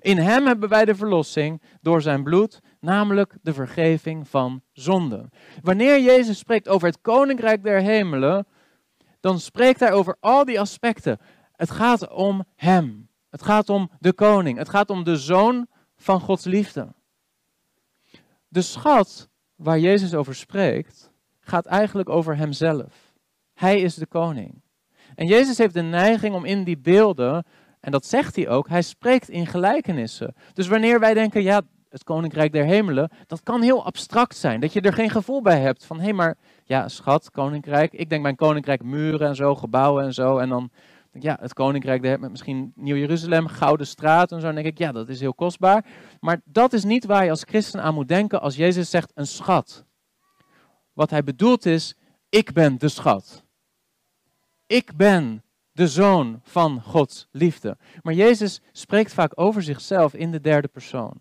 [0.00, 5.30] In hem hebben wij de verlossing door zijn bloed, namelijk de vergeving van zonden.
[5.62, 8.46] Wanneer Jezus spreekt over het koninkrijk der hemelen,
[9.20, 11.18] dan spreekt hij over al die aspecten.
[11.52, 13.08] Het gaat om hem.
[13.30, 14.58] Het gaat om de koning.
[14.58, 16.94] Het gaat om de zoon van Gods liefde.
[18.48, 21.10] De schat waar Jezus over spreekt,
[21.40, 23.12] gaat eigenlijk over hemzelf.
[23.54, 24.62] Hij is de koning.
[25.14, 27.44] En Jezus heeft de neiging om in die beelden,
[27.80, 30.34] en dat zegt hij ook, hij spreekt in gelijkenissen.
[30.52, 34.60] Dus wanneer wij denken, ja, het koninkrijk der hemelen, dat kan heel abstract zijn.
[34.60, 37.92] Dat je er geen gevoel bij hebt van, hé, hey, maar ja, schat, koninkrijk.
[37.92, 40.38] Ik denk bij een koninkrijk muren en zo, gebouwen en zo.
[40.38, 40.70] En dan
[41.12, 44.46] ja, het koninkrijk der, misschien Nieuw-Jeruzalem, Gouden Straat en zo.
[44.46, 45.84] Dan denk ik, ja, dat is heel kostbaar.
[46.20, 49.26] Maar dat is niet waar je als christen aan moet denken als Jezus zegt een
[49.26, 49.84] schat.
[50.92, 51.96] Wat hij bedoelt is,
[52.28, 53.44] ik ben de schat.
[54.66, 55.42] Ik ben
[55.80, 57.76] de zoon van Gods liefde.
[58.02, 61.12] Maar Jezus spreekt vaak over zichzelf in de derde persoon.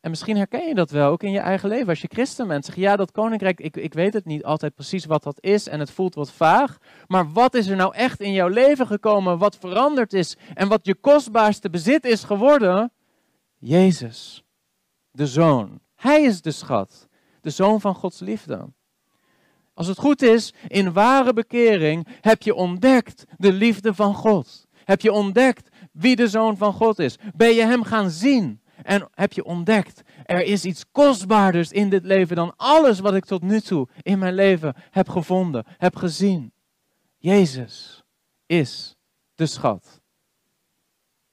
[0.00, 1.88] En misschien herken je dat wel ook in je eigen leven.
[1.88, 4.74] Als je christen bent, zeg je, ja, dat koninkrijk, ik, ik weet het niet altijd
[4.74, 6.78] precies wat dat is en het voelt wat vaag.
[7.06, 10.86] Maar wat is er nou echt in jouw leven gekomen, wat veranderd is en wat
[10.86, 12.92] je kostbaarste bezit is geworden?
[13.58, 14.44] Jezus,
[15.10, 15.80] de Zoon.
[15.94, 17.08] Hij is de schat,
[17.40, 18.68] de Zoon van Gods liefde.
[19.80, 24.66] Als het goed is, in ware bekering heb je ontdekt de liefde van God.
[24.84, 27.16] Heb je ontdekt wie de Zoon van God is.
[27.34, 28.60] Ben je Hem gaan zien.
[28.82, 33.24] En heb je ontdekt, er is iets kostbaarders in dit leven dan alles wat ik
[33.24, 36.52] tot nu toe in mijn leven heb gevonden, heb gezien.
[37.18, 38.04] Jezus
[38.46, 38.96] is
[39.34, 40.00] de schat.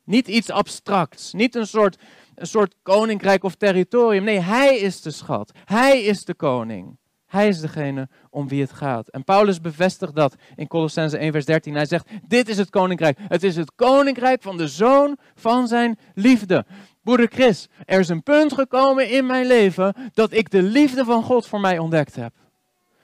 [0.03, 1.97] Niet iets abstracts, niet een soort,
[2.35, 4.23] een soort koninkrijk of territorium.
[4.23, 5.51] Nee, Hij is de schat.
[5.65, 6.97] Hij is de koning.
[7.27, 9.07] Hij is degene om wie het gaat.
[9.07, 11.75] En Paulus bevestigt dat in Colossense 1, vers 13.
[11.75, 13.17] Hij zegt: Dit is het koninkrijk.
[13.27, 16.65] Het is het koninkrijk van de zoon van zijn liefde.
[17.03, 21.23] Broeder Chris, er is een punt gekomen in mijn leven dat ik de liefde van
[21.23, 22.33] God voor mij ontdekt heb.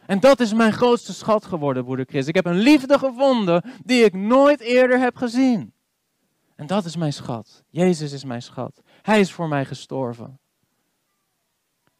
[0.05, 2.27] En dat is mijn grootste schat geworden, broeder Chris.
[2.27, 5.73] Ik heb een liefde gevonden die ik nooit eerder heb gezien.
[6.55, 7.63] En dat is mijn schat.
[7.69, 8.81] Jezus is mijn schat.
[9.01, 10.39] Hij is voor mij gestorven.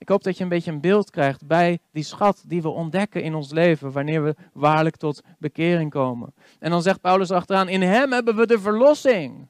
[0.03, 3.23] Ik hoop dat je een beetje een beeld krijgt bij die schat die we ontdekken
[3.23, 6.33] in ons leven wanneer we waarlijk tot bekering komen.
[6.59, 9.47] En dan zegt Paulus achteraan, in hem hebben we de verlossing.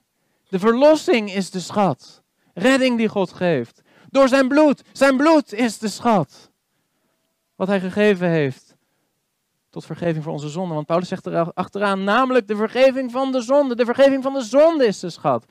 [0.49, 2.21] De verlossing is de schat.
[2.53, 3.81] Redding die God geeft.
[4.09, 4.81] Door zijn bloed.
[4.91, 6.51] Zijn bloed is de schat.
[7.55, 8.75] Wat hij gegeven heeft.
[9.69, 10.75] Tot vergeving voor onze zonden.
[10.75, 13.75] Want Paulus zegt er achteraan, namelijk de vergeving van de zonde.
[13.75, 15.45] De vergeving van de zonde is de schat.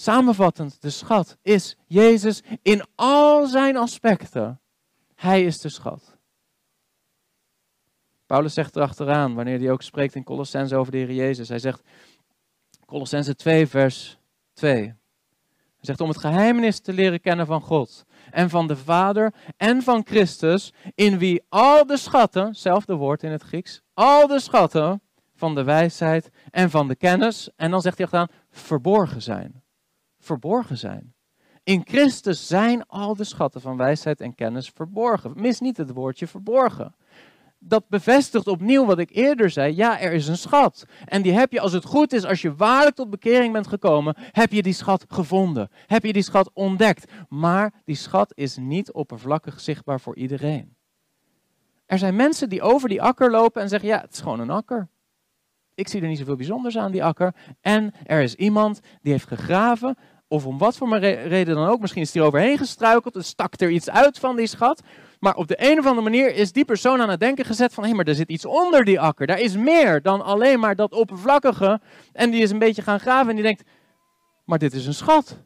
[0.00, 4.60] Samenvattend, de schat is Jezus in al zijn aspecten.
[5.14, 6.18] Hij is de schat.
[8.26, 11.48] Paulus zegt er achteraan, wanneer hij ook spreekt in Colossense over de Heer Jezus.
[11.48, 11.82] Hij zegt,
[12.86, 14.18] Colossense 2 vers
[14.52, 14.74] 2.
[14.74, 14.94] Hij
[15.80, 20.06] zegt om het geheimenis te leren kennen van God en van de Vader en van
[20.06, 25.02] Christus, in wie al de schatten, zelfde woord in het Grieks, al de schatten
[25.34, 29.62] van de wijsheid en van de kennis, en dan zegt hij achteraan, verborgen zijn.
[30.20, 31.14] Verborgen zijn.
[31.62, 35.32] In Christus zijn al de schatten van wijsheid en kennis verborgen.
[35.36, 36.94] Mis niet het woordje verborgen
[37.62, 39.76] dat bevestigt opnieuw wat ik eerder zei.
[39.76, 40.86] Ja, er is een schat.
[41.04, 44.16] En die heb je, als het goed is, als je waarlijk tot bekering bent gekomen,
[44.18, 45.68] heb je die schat gevonden.
[45.86, 47.12] Heb je die schat ontdekt.
[47.28, 50.76] Maar die schat is niet oppervlakkig zichtbaar voor iedereen.
[51.86, 54.50] Er zijn mensen die over die akker lopen en zeggen, ja, het is gewoon een
[54.50, 54.88] akker.
[55.74, 57.34] Ik zie er niet zoveel bijzonders aan, die akker.
[57.60, 59.96] En er is iemand die heeft gegraven,
[60.28, 63.70] of om wat voor reden dan ook, misschien is hij overheen gestruikeld, en stak er
[63.70, 64.82] iets uit van die schat.
[65.20, 67.84] Maar op de een of andere manier is die persoon aan het denken gezet van,
[67.84, 69.26] hé, maar er zit iets onder die akker.
[69.26, 71.80] Daar is meer dan alleen maar dat oppervlakkige.
[72.12, 73.62] En die is een beetje gaan graven en die denkt,
[74.44, 75.44] maar dit is een schat.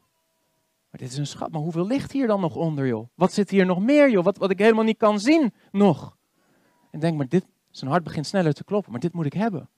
[0.91, 3.09] Maar dit is een schat, maar hoeveel ligt hier dan nog onder, joh?
[3.15, 4.25] Wat zit hier nog meer, joh?
[4.25, 6.17] Wat, wat ik helemaal niet kan zien nog.
[6.91, 9.69] En denk, maar dit, zijn hart begint sneller te kloppen, maar dit moet ik hebben.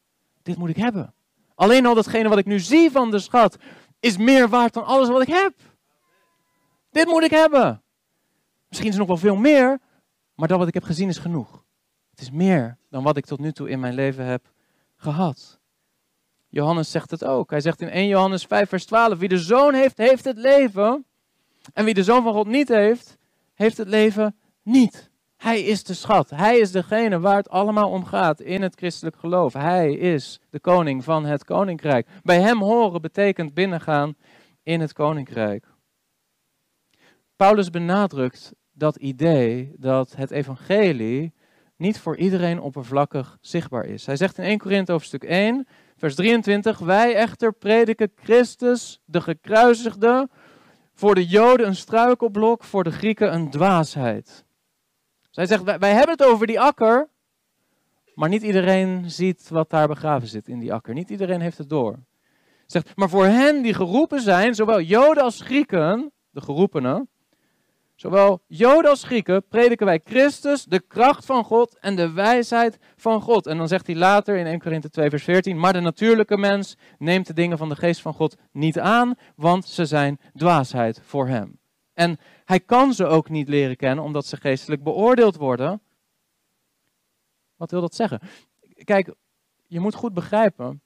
[0.47, 1.15] Dit moet ik hebben.
[1.55, 3.57] Alleen al datgene wat ik nu zie van de schat
[4.01, 5.53] is meer waard dan alles wat ik heb.
[6.91, 7.83] Dit moet ik hebben.
[8.69, 9.79] Misschien is er nog wel veel meer,
[10.35, 11.65] maar dat wat ik heb gezien is genoeg.
[12.11, 14.53] Het is meer dan wat ik tot nu toe in mijn leven heb
[14.97, 15.61] gehad.
[16.49, 17.51] Johannes zegt het ook.
[17.51, 21.07] Hij zegt in 1 Johannes 5, vers 12: Wie de zoon heeft, heeft het leven.
[21.73, 23.17] En wie de zoon van God niet heeft,
[23.55, 25.11] heeft het leven niet.
[25.47, 26.31] Hij is de schat.
[26.31, 29.53] Hij is degene waar het allemaal om gaat in het christelijk geloof.
[29.53, 32.09] Hij is de koning van het koninkrijk.
[32.23, 34.17] Bij hem horen betekent binnengaan
[34.63, 35.67] in het koninkrijk.
[37.37, 41.33] Paulus benadrukt dat idee dat het evangelie
[41.77, 44.07] niet voor iedereen oppervlakkig zichtbaar is.
[44.07, 50.29] Hij zegt in 1 Korinthe hoofdstuk 1, vers 23, wij echter prediken Christus, de gekruisigde,
[50.95, 54.46] voor de Joden een struikelblok, voor de Grieken een dwaasheid.
[55.37, 57.09] Zij zegt, wij, wij hebben het over die akker,
[58.15, 60.95] maar niet iedereen ziet wat daar begraven zit in die akker.
[60.95, 61.99] Niet iedereen heeft het door.
[62.67, 67.09] Zegt, maar voor hen die geroepen zijn, zowel Joden als Grieken, de geroepenen,
[67.95, 73.21] Zowel Joden als Grieken prediken wij Christus, de kracht van God en de wijsheid van
[73.21, 73.47] God.
[73.47, 76.77] En dan zegt hij later in 1 Korinthe 2 vers 14, maar de natuurlijke mens
[76.99, 81.29] neemt de dingen van de geest van God niet aan, want ze zijn dwaasheid voor
[81.29, 81.59] hem.
[81.95, 85.81] En hij kan ze ook niet leren kennen, omdat ze geestelijk beoordeeld worden.
[87.57, 88.21] Wat wil dat zeggen?
[88.85, 89.15] Kijk,
[89.67, 90.81] je moet goed begrijpen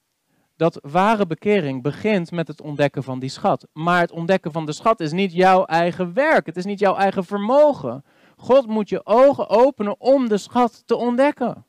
[0.55, 3.67] dat ware bekering begint met het ontdekken van die schat.
[3.73, 6.95] Maar het ontdekken van de schat is niet jouw eigen werk, het is niet jouw
[6.95, 8.03] eigen vermogen.
[8.37, 11.65] God moet je ogen openen om de schat te ontdekken.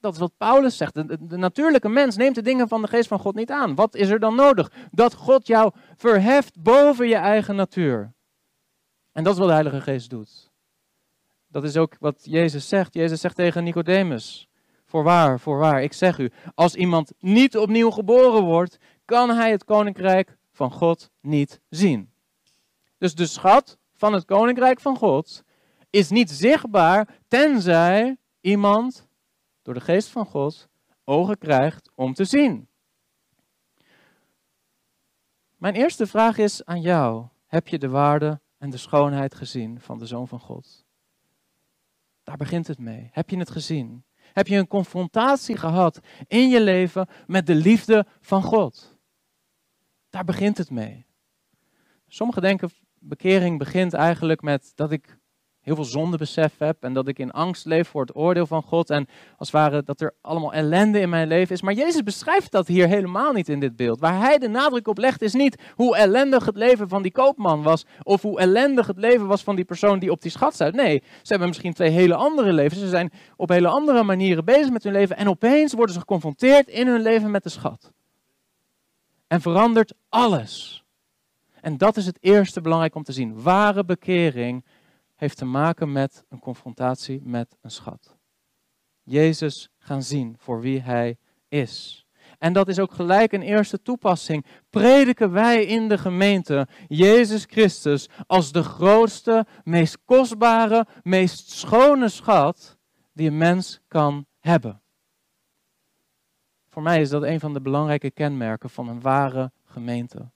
[0.00, 0.94] Dat is wat Paulus zegt.
[0.94, 3.74] De, natuurlijke mens neemt de dingen van de geest van God niet aan.
[3.74, 4.72] Wat is er dan nodig?
[4.90, 8.12] Dat God jou verheft boven je eigen natuur.
[9.12, 10.50] En dat is wat de Heilige Geest doet.
[11.48, 12.94] Dat is ook wat Jezus zegt.
[12.94, 14.48] Jezus zegt tegen Nicodemus:
[14.84, 20.36] Voorwaar, voorwaar, ik zeg u, als iemand niet opnieuw geboren wordt, kan hij het koninkrijk
[20.52, 22.10] van God niet zien.
[22.98, 25.42] Dus de schat van het koninkrijk van God
[25.90, 29.08] is niet zichtbaar tenzij iemand
[29.62, 30.68] door de geest van God
[31.04, 32.68] ogen krijgt om te zien.
[35.56, 37.26] Mijn eerste vraag is aan jou.
[37.46, 40.84] Heb je de waarde en de schoonheid gezien van de Zoon van God?
[42.22, 43.08] Daar begint het mee.
[43.12, 44.04] Heb je het gezien?
[44.14, 48.98] Heb je een confrontatie gehad in je leven met de liefde van God?
[50.10, 51.06] Daar begint het mee.
[52.06, 55.18] Sommigen denken bekering begint eigenlijk met dat ik
[55.62, 58.90] heel veel zondebesef heb en dat ik in angst leef voor het oordeel van God
[58.90, 61.62] en als het ware dat er allemaal ellende in mijn leven is.
[61.62, 64.00] Maar Jezus beschrijft dat hier helemaal niet in dit beeld.
[64.00, 67.62] Waar hij de nadruk op legt is niet hoe ellendig het leven van die koopman
[67.62, 70.74] was of hoe ellendig het leven was van die persoon die op die schat staat.
[70.74, 72.80] Nee, ze hebben misschien twee hele andere levens.
[72.80, 76.68] Ze zijn op hele andere manieren bezig met hun leven en opeens worden ze geconfronteerd
[76.68, 77.92] in hun leven met de schat.
[79.26, 80.84] En verandert alles.
[81.60, 83.42] En dat is het eerste belangrijk om te zien.
[83.42, 84.64] Ware bekering
[85.22, 88.16] heeft te maken met een confrontatie met een schat.
[89.02, 91.16] Jezus gaan zien voor wie hij
[91.48, 92.06] is.
[92.38, 94.46] En dat is ook gelijk een eerste toepassing.
[94.70, 102.78] Prediken wij in de gemeente Jezus Christus als de grootste, meest kostbare, meest schone schat
[103.12, 104.82] die een mens kan hebben.
[106.68, 110.30] Voor mij is dat een van de belangrijke kenmerken van een ware gemeente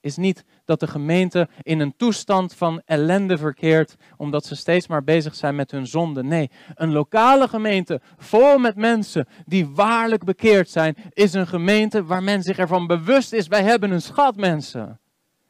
[0.00, 5.04] is niet dat de gemeente in een toestand van ellende verkeert, omdat ze steeds maar
[5.04, 6.22] bezig zijn met hun zonde.
[6.22, 12.22] Nee, een lokale gemeente vol met mensen die waarlijk bekeerd zijn, is een gemeente waar
[12.22, 15.00] men zich ervan bewust is: wij hebben een schat, mensen.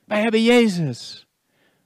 [0.05, 1.27] Wij hebben Jezus.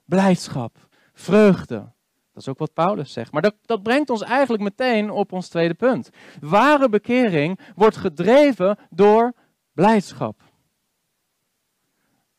[0.05, 1.91] Blijdschap, vreugde.
[2.33, 3.31] Dat is ook wat Paulus zegt.
[3.31, 6.09] Maar dat, dat brengt ons eigenlijk meteen op ons tweede punt.
[6.39, 9.33] Ware bekering wordt gedreven door
[9.73, 10.41] blijdschap.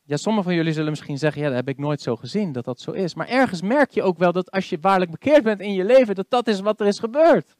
[0.07, 2.65] Ja, sommigen van jullie zullen misschien zeggen, ja, dat heb ik nooit zo gezien, dat
[2.65, 3.15] dat zo is.
[3.15, 6.15] Maar ergens merk je ook wel dat als je waarlijk bekeerd bent in je leven,
[6.15, 7.55] dat dat is wat er is gebeurd.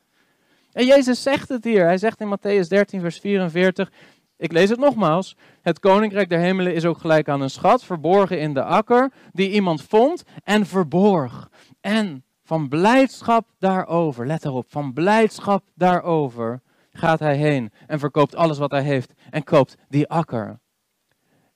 [0.71, 1.85] En Jezus zegt het hier.
[1.85, 3.91] Hij zegt in Matthäus 13, vers 44,
[4.37, 5.35] ik lees het nogmaals.
[5.61, 9.49] Het koninkrijk der hemelen is ook gelijk aan een schat, verborgen in de akker, die
[9.51, 11.49] iemand vond en verborg.
[11.81, 18.57] En van blijdschap daarover, let erop, van blijdschap daarover gaat hij heen en verkoopt alles
[18.57, 20.59] wat hij heeft en koopt die akker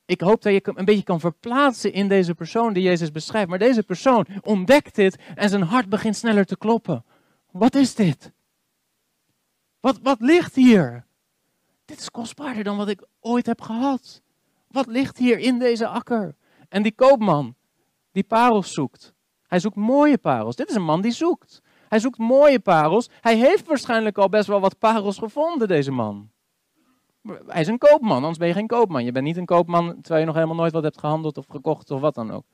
[0.09, 3.49] ik hoop dat je een beetje kan verplaatsen in deze persoon die Jezus beschrijft.
[3.49, 7.05] Maar deze persoon ontdekt dit en zijn hart begint sneller te kloppen.
[7.51, 8.31] Wat is dit?
[9.79, 11.05] Wat, wat ligt hier?
[11.85, 14.21] Dit is kostbaarder dan wat ik ooit heb gehad.
[14.67, 16.35] Wat ligt hier in deze akker?
[16.69, 17.55] En die koopman,
[18.11, 19.13] die parels zoekt.
[19.47, 20.55] Hij zoekt mooie parels.
[20.55, 21.61] Dit is een man die zoekt.
[21.87, 23.09] Hij zoekt mooie parels.
[23.21, 26.29] Hij heeft waarschijnlijk al best wel wat parels gevonden, deze man.
[27.47, 29.03] Hij is een koopman, anders ben je geen koopman.
[29.03, 31.91] Je bent niet een koopman terwijl je nog helemaal nooit wat hebt gehandeld of gekocht
[31.91, 32.45] of wat dan ook.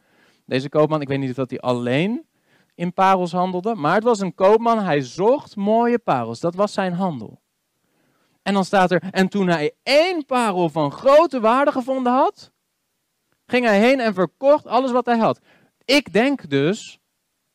[0.45, 2.26] Deze koopman, ik weet niet of hij alleen
[2.76, 6.39] in parels handelde, maar het was een koopman, hij zocht mooie parels.
[6.39, 7.41] Dat was zijn handel.
[8.41, 12.51] En dan staat er, en toen hij één parel van grote waarde gevonden had,
[13.45, 15.39] ging hij heen en verkocht alles wat hij had.
[15.86, 16.99] Ik denk dus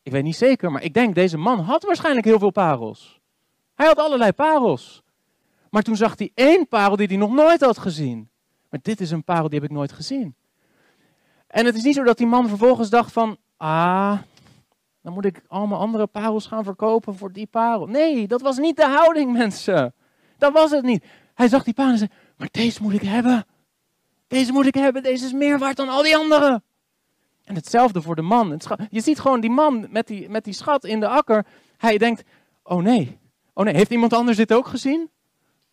[0.03, 3.19] ik weet niet zeker, maar ik denk deze man had waarschijnlijk heel veel parels.
[3.75, 5.00] Hij had allerlei parels.
[5.71, 8.29] Maar toen zag hij één parel die hij nog nooit had gezien.
[8.69, 10.35] Maar dit is een parel die heb ik nooit gezien.
[11.47, 14.17] En het is niet zo dat die man vervolgens dacht van, ah,
[15.01, 17.85] dan moet ik allemaal andere parels gaan verkopen voor die parel.
[17.85, 19.93] Nee, dat was niet de houding, mensen.
[20.37, 21.05] Dat was het niet.
[21.33, 23.45] Hij zag die parel en zei, maar deze moet ik hebben.
[24.27, 26.63] Deze moet ik hebben, deze is meer waard dan al die anderen.
[27.43, 28.61] En hetzelfde voor de man.
[28.89, 31.45] Je ziet gewoon die man met die, met die schat in de akker.
[31.77, 32.23] Hij denkt,
[32.63, 33.19] oh nee,
[33.53, 35.09] oh nee, heeft iemand anders dit ook gezien?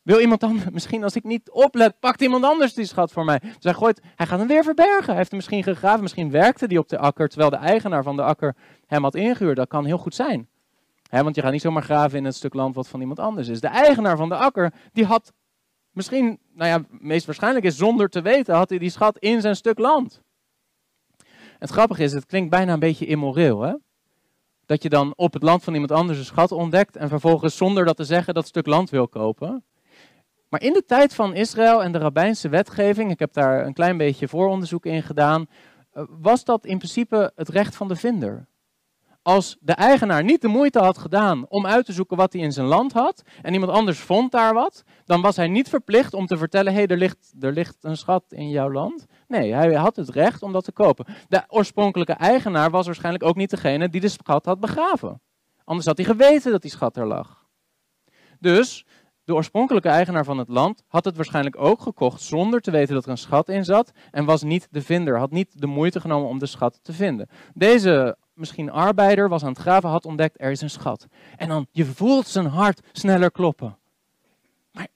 [0.08, 3.38] Wil iemand anders, misschien als ik niet oplet, pakt iemand anders die schat voor mij.
[3.38, 5.06] Dus hij, gooit, hij gaat hem weer verbergen.
[5.06, 8.16] Hij heeft hem misschien gegraven, misschien werkte die op de akker, terwijl de eigenaar van
[8.16, 8.56] de akker
[8.86, 9.56] hem had ingehuurd.
[9.56, 10.48] Dat kan heel goed zijn.
[11.10, 13.60] want je gaat niet zomaar graven in het stuk land wat van iemand anders is.
[13.60, 15.32] De eigenaar van de akker, die had
[15.90, 19.56] misschien, nou ja, meest waarschijnlijk is zonder te weten, had hij die schat in zijn
[19.56, 20.22] stuk land.
[21.58, 23.74] Het grappige is, het klinkt bijna een beetje immoreel, hè?
[24.66, 27.84] Dat je dan op het land van iemand anders een schat ontdekt en vervolgens zonder
[27.84, 29.64] dat te zeggen dat stuk land wil kopen.
[30.48, 33.96] Maar in de tijd van Israël en de rabbijnse wetgeving, ik heb daar een klein
[33.96, 35.46] beetje vooronderzoek in gedaan,
[35.92, 38.46] eh, was dat in principe het recht van de vinder.
[39.22, 42.52] Als de eigenaar niet de moeite had gedaan om uit te zoeken wat hij in
[42.52, 46.26] zijn land had en iemand anders vond daar wat, dan was hij niet verplicht om
[46.26, 49.06] te vertellen: hé, hey, er, ligt, er ligt een schat in jouw land.
[49.26, 51.06] Nee, hij had het recht om dat te kopen.
[51.28, 55.20] De oorspronkelijke eigenaar was waarschijnlijk ook niet degene die de schat had begraven.
[55.64, 57.46] Anders had hij geweten dat die schat er lag.
[58.40, 58.86] Dus
[59.28, 63.04] de oorspronkelijke eigenaar van het land had het waarschijnlijk ook gekocht zonder te weten dat
[63.04, 66.28] er een schat in zat en was niet de vinder, had niet de moeite genomen
[66.28, 67.28] om de schat te vinden.
[67.54, 71.06] Deze misschien arbeider was aan het graven, had ontdekt er is een schat.
[71.36, 73.78] En dan je voelt zijn hart sneller kloppen.
[74.72, 74.88] Maar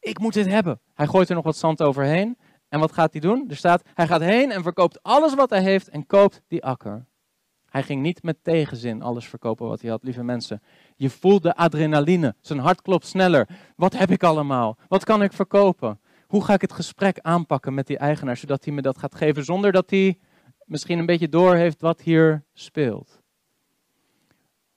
[0.00, 0.80] ik moet dit hebben.
[0.94, 3.46] Hij gooit er nog wat zand overheen en wat gaat hij doen?
[3.48, 7.06] Er staat hij gaat heen en verkoopt alles wat hij heeft en koopt die akker.
[7.72, 10.62] Hij ging niet met tegenzin alles verkopen wat hij had, lieve mensen.
[10.96, 12.34] Je voelt de adrenaline.
[12.40, 13.48] Zijn hart klopt sneller.
[13.76, 14.78] Wat heb ik allemaal?
[14.88, 16.00] Wat kan ik verkopen?
[16.26, 19.44] Hoe ga ik het gesprek aanpakken met die eigenaar, zodat hij me dat gaat geven
[19.44, 20.18] zonder dat hij
[20.64, 23.20] misschien een beetje door heeft wat hier speelt?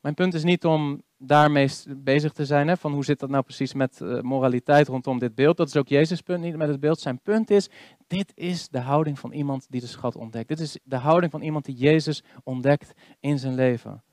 [0.01, 3.43] Mijn punt is niet om daarmee bezig te zijn, hè, van hoe zit dat nou
[3.43, 5.57] precies met uh, moraliteit rondom dit beeld.
[5.57, 6.99] Dat is ook Jezus' punt, niet met het beeld.
[6.99, 7.69] Zijn punt is,
[8.07, 10.47] dit is de houding van iemand die de schat ontdekt.
[10.47, 14.03] Dit is de houding van iemand die Jezus ontdekt in zijn leven.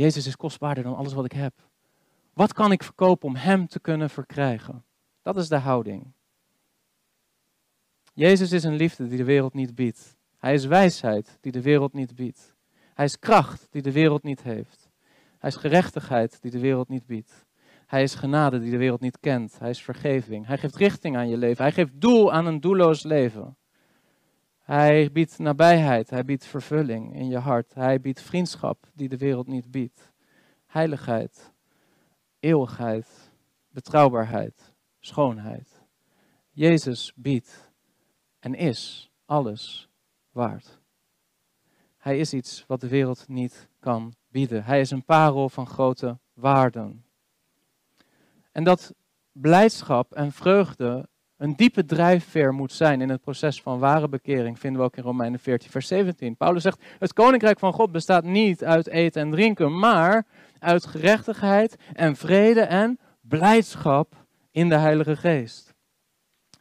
[0.00, 1.54] Jezus is kostbaarder dan alles wat ik heb.
[2.32, 4.84] Wat kan ik verkopen om Hem te kunnen verkrijgen?
[5.22, 6.12] Dat is de houding.
[8.12, 10.16] Jezus is een liefde die de wereld niet biedt.
[10.38, 12.54] Hij is wijsheid die de wereld niet biedt.
[12.94, 14.90] Hij is kracht die de wereld niet heeft.
[15.38, 17.46] Hij is gerechtigheid die de wereld niet biedt.
[17.86, 19.58] Hij is genade die de wereld niet kent.
[19.58, 20.46] Hij is vergeving.
[20.46, 21.64] Hij geeft richting aan je leven.
[21.64, 23.56] Hij geeft doel aan een doelloos leven.
[24.70, 27.74] Hij biedt nabijheid, hij biedt vervulling in je hart.
[27.74, 30.12] Hij biedt vriendschap die de wereld niet biedt.
[30.66, 31.52] Heiligheid,
[32.40, 33.32] eeuwigheid,
[33.68, 35.82] betrouwbaarheid, schoonheid.
[36.50, 37.70] Jezus biedt
[38.38, 39.88] en is alles
[40.32, 40.80] waard.
[41.96, 44.64] Hij is iets wat de wereld niet kan bieden.
[44.64, 47.04] Hij is een parel van grote waarden.
[48.52, 48.94] En dat
[49.32, 51.08] blijdschap en vreugde
[51.40, 55.02] een diepe drijfveer moet zijn in het proces van ware bekering, vinden we ook in
[55.02, 56.36] Romeinen 14, vers 17.
[56.36, 60.26] Paulus zegt, het koninkrijk van God bestaat niet uit eten en drinken, maar
[60.58, 65.74] uit gerechtigheid en vrede en blijdschap in de Heilige Geest.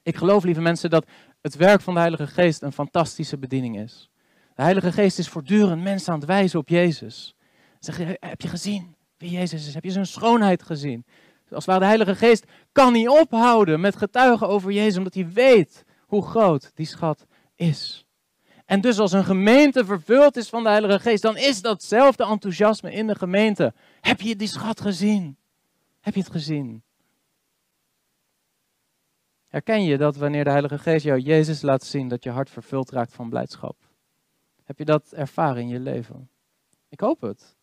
[0.04, 1.06] Ik geloof, lieve mensen, dat
[1.42, 4.10] het werk van de Heilige Geest een fantastische bediening is.
[4.56, 7.36] De Heilige Geest is voortdurend mensen aan het wijzen op Jezus.
[7.80, 9.74] Zeg, heb je gezien wie Jezus is?
[9.74, 11.06] Heb je zijn schoonheid gezien?
[11.52, 15.86] Als ware de Heilige Geest kan niet ophouden met getuigen over Jezus, omdat hij weet
[16.06, 17.26] hoe groot die schat
[17.56, 18.06] is.
[18.66, 22.92] En dus als een gemeente vervuld is van de Heilige Geest, dan is datzelfde enthousiasme
[22.92, 23.74] in de gemeente.
[24.02, 25.38] Heb je die schat gezien?
[26.00, 26.84] Heb je het gezien?
[29.48, 32.90] Herken je dat wanneer de Heilige Geest jou Jezus laat zien, dat je hart vervuld
[32.90, 33.76] raakt van blijdschap?
[34.64, 36.30] Heb je dat ervaren in je leven?
[36.90, 37.58] Ik hoop het.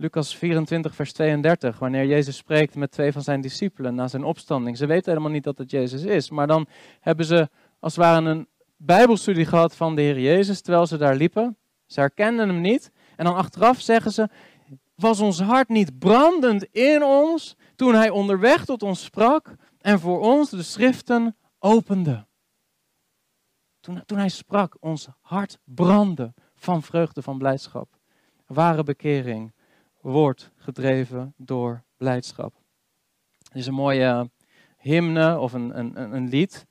[0.00, 4.76] Lucas 24, vers 32, wanneer Jezus spreekt met twee van zijn discipelen na zijn opstanding.
[4.76, 6.66] Ze weten helemaal niet dat het Jezus is, maar dan
[7.00, 7.48] hebben ze
[7.80, 11.56] als het ware een bijbelstudie gehad van de Heer Jezus terwijl ze daar liepen.
[11.86, 12.90] Ze herkenden hem niet.
[13.16, 14.28] En dan achteraf zeggen ze,
[14.94, 20.20] was ons hart niet brandend in ons toen hij onderweg tot ons sprak en voor
[20.20, 22.26] ons de schriften opende?
[23.80, 27.96] Toen, toen hij sprak, ons hart brandde van vreugde, van blijdschap.
[28.46, 29.52] Ware bekering
[30.08, 32.54] wordt gedreven door blijdschap.
[33.50, 34.30] Er is een mooie
[34.76, 36.66] hymne of een, een, een lied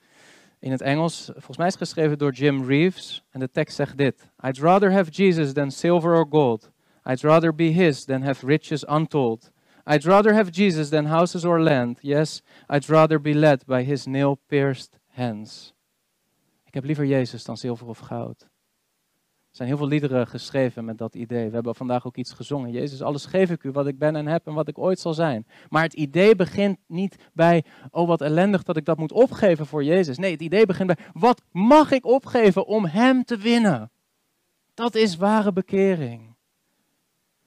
[0.59, 3.23] in het Engels, volgens mij is het geschreven door Jim Reeves.
[3.29, 6.71] En de tekst zegt dit: I'd rather have Jesus than silver or gold.
[7.05, 9.51] I'd rather be his than have riches untold.
[9.85, 11.97] I'd rather have Jesus than houses or land.
[12.01, 12.41] Yes,
[12.73, 15.73] I'd rather be led by his nail-pierced hands.
[16.65, 18.47] Ik heb liever Jezus dan zilver of goud.
[19.57, 21.47] Er zijn heel veel liederen geschreven met dat idee.
[21.47, 22.71] We hebben vandaag ook iets gezongen.
[22.71, 25.13] Jezus, alles geef ik u wat ik ben en heb en wat ik ooit zal
[25.13, 25.47] zijn.
[25.69, 29.83] Maar het idee begint niet bij, oh wat ellendig dat ik dat moet opgeven voor
[29.83, 30.17] Jezus.
[30.17, 33.91] Nee, het idee begint bij, wat mag ik opgeven om Hem te winnen?
[34.73, 36.35] Dat is ware bekering.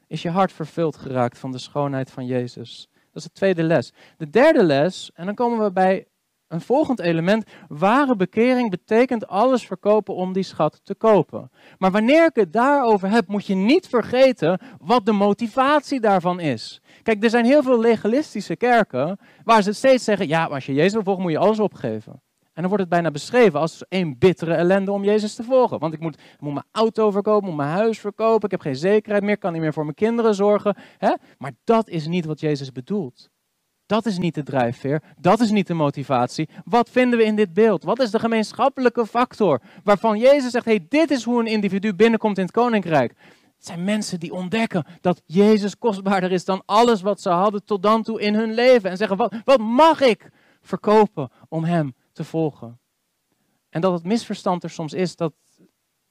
[0.07, 2.89] Is je hart vervuld geraakt van de schoonheid van Jezus?
[2.93, 3.93] Dat is de tweede les.
[4.17, 6.07] De derde les, en dan komen we bij
[6.51, 11.51] een volgend element, ware bekering betekent alles verkopen om die schat te kopen.
[11.79, 16.81] Maar wanneer ik het daarover heb, moet je niet vergeten wat de motivatie daarvan is.
[17.03, 20.93] Kijk, er zijn heel veel legalistische kerken waar ze steeds zeggen, ja, als je Jezus
[20.93, 22.13] wil volgen, moet je alles opgeven.
[22.53, 25.79] En dan wordt het bijna beschreven als een bittere ellende om Jezus te volgen.
[25.79, 29.23] Want ik moet, moet mijn auto verkopen, moet mijn huis verkopen, ik heb geen zekerheid
[29.23, 30.77] meer, kan niet meer voor mijn kinderen zorgen.
[30.99, 31.15] Hè?
[31.39, 33.31] Maar dat is niet wat Jezus bedoelt.
[33.91, 36.49] Dat is niet de drijfveer, dat is niet de motivatie.
[36.65, 37.83] Wat vinden we in dit beeld?
[37.83, 42.39] Wat is de gemeenschappelijke factor waarvan Jezus zegt, hey, dit is hoe een individu binnenkomt
[42.39, 43.11] in het koninkrijk.
[43.57, 47.83] Het zijn mensen die ontdekken dat Jezus kostbaarder is dan alles wat ze hadden tot
[47.83, 48.91] dan toe in hun leven.
[48.91, 50.31] En zeggen, wat, wat mag ik
[50.61, 52.79] verkopen om Hem te volgen?
[53.71, 55.33] En dat het misverstand er soms is, dat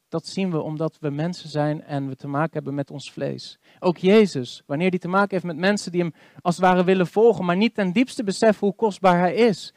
[0.10, 3.60] dat zien we omdat we mensen zijn en we te maken hebben met ons vlees.
[3.80, 7.08] Ook Jezus, wanneer hij te maken heeft met mensen die hem als het ware willen
[7.08, 9.74] volgen, maar niet ten diepste beseffen hoe kostbaar hij is,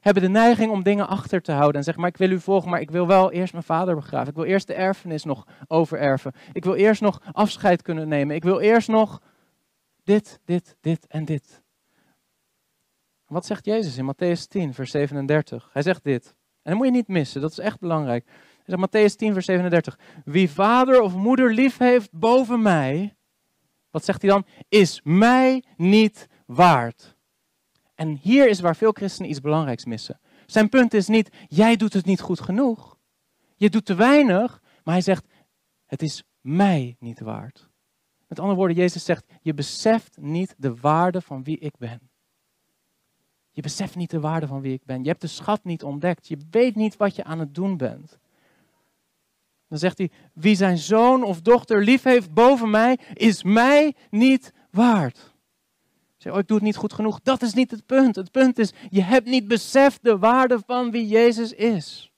[0.00, 2.70] hebben de neiging om dingen achter te houden en zeggen, maar ik wil u volgen,
[2.70, 4.28] maar ik wil wel eerst mijn vader begraven.
[4.28, 6.32] Ik wil eerst de erfenis nog overerven.
[6.52, 8.36] Ik wil eerst nog afscheid kunnen nemen.
[8.36, 9.20] Ik wil eerst nog
[10.04, 11.62] dit, dit, dit en dit.
[13.26, 15.70] Wat zegt Jezus in Matthäus 10, vers 37?
[15.72, 16.34] Hij zegt dit.
[16.62, 18.26] En dat moet je niet missen, dat is echt belangrijk.
[18.66, 19.98] Zeg Matthäus 10, vers 37.
[20.24, 23.16] Wie vader of moeder lief heeft boven mij,
[23.90, 24.46] wat zegt hij dan?
[24.68, 27.16] Is mij niet waard.
[27.94, 30.20] En hier is waar veel christenen iets belangrijks missen.
[30.46, 32.98] Zijn punt is niet, jij doet het niet goed genoeg.
[33.56, 35.26] Je doet te weinig, maar hij zegt,
[35.86, 37.68] het is mij niet waard.
[38.28, 42.10] Met andere woorden, Jezus zegt, je beseft niet de waarde van wie ik ben.
[43.50, 45.02] Je beseft niet de waarde van wie ik ben.
[45.02, 46.28] Je hebt de schat niet ontdekt.
[46.28, 48.18] Je weet niet wat je aan het doen bent.
[49.68, 54.52] Dan zegt hij, wie zijn zoon of dochter lief heeft boven mij, is mij niet
[54.70, 55.34] waard.
[56.16, 57.20] Zeg, oh, ik doe het niet goed genoeg.
[57.22, 58.16] Dat is niet het punt.
[58.16, 62.10] Het punt is, je hebt niet beseft de waarde van wie Jezus is.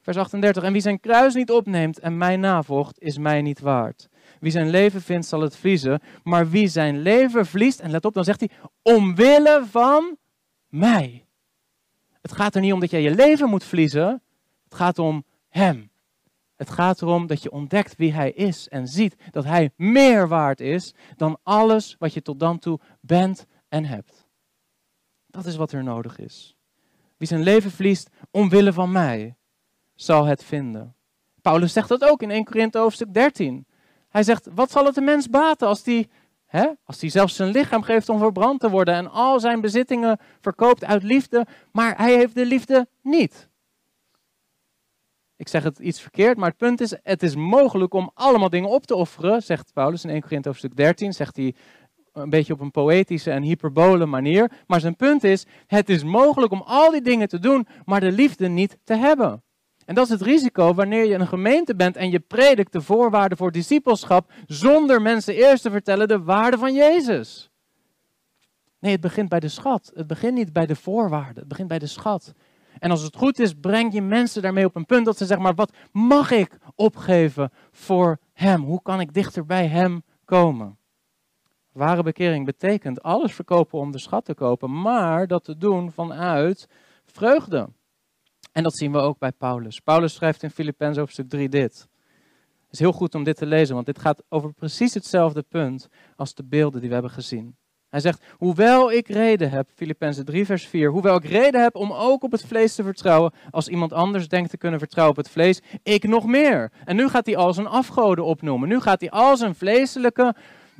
[0.00, 4.08] Vers 38, en wie zijn kruis niet opneemt en mij navolgt, is mij niet waard.
[4.40, 6.00] Wie zijn leven vindt, zal het verliezen.
[6.22, 8.50] Maar wie zijn leven verliest, en let op, dan zegt hij,
[8.82, 10.16] omwille van
[10.68, 11.24] mij.
[12.20, 14.22] Het gaat er niet om dat jij je leven moet verliezen.
[14.64, 15.89] Het gaat om Hem.
[16.60, 20.60] Het gaat erom dat je ontdekt wie Hij is en ziet dat Hij meer waard
[20.60, 24.28] is dan alles wat je tot dan toe bent en hebt.
[25.26, 26.56] Dat is wat er nodig is.
[27.16, 29.36] Wie zijn leven verliest omwille van mij,
[29.94, 30.94] zal het vinden.
[31.42, 33.66] Paulus zegt dat ook in 1 Korinthe hoofdstuk 13.
[34.08, 36.10] Hij zegt, wat zal het de mens baten als die,
[36.46, 40.18] hè, als die zelfs zijn lichaam geeft om verbrand te worden en al zijn bezittingen
[40.40, 43.49] verkoopt uit liefde, maar hij heeft de liefde niet.
[45.40, 48.68] Ik zeg het iets verkeerd, maar het punt is, het is mogelijk om allemaal dingen
[48.68, 51.54] op te offeren, zegt Paulus in 1 Korinthe hoofdstuk 13, zegt hij
[52.12, 54.50] een beetje op een poëtische en hyperbole manier.
[54.66, 58.12] Maar zijn punt is, het is mogelijk om al die dingen te doen, maar de
[58.12, 59.42] liefde niet te hebben.
[59.84, 63.38] En dat is het risico wanneer je een gemeente bent en je predikt de voorwaarden
[63.38, 67.50] voor discipelschap zonder mensen eerst te vertellen de waarde van Jezus.
[68.78, 69.90] Nee, het begint bij de schat.
[69.94, 71.38] Het begint niet bij de voorwaarden.
[71.38, 72.34] Het begint bij de schat.
[72.80, 75.44] En als het goed is, breng je mensen daarmee op een punt dat ze zeggen,
[75.44, 78.62] maar wat mag ik opgeven voor Hem?
[78.62, 80.78] Hoe kan ik dichter bij Hem komen?
[81.72, 86.68] Ware bekering betekent alles verkopen om de schat te kopen, maar dat te doen vanuit
[87.04, 87.68] vreugde.
[88.52, 89.80] En dat zien we ook bij Paulus.
[89.80, 91.88] Paulus schrijft in Filippenzen hoofdstuk 3 dit.
[92.62, 95.88] Het is heel goed om dit te lezen, want dit gaat over precies hetzelfde punt
[96.16, 97.56] als de beelden die we hebben gezien.
[97.90, 101.92] Hij zegt, hoewel ik reden heb, Filippenzen 3 vers 4, hoewel ik reden heb om
[101.92, 105.32] ook op het vlees te vertrouwen, als iemand anders denkt te kunnen vertrouwen op het
[105.32, 106.72] vlees, ik nog meer.
[106.84, 108.68] En nu gaat hij al zijn afgoden opnoemen.
[108.68, 110.34] Nu gaat hij al zijn vleeselijke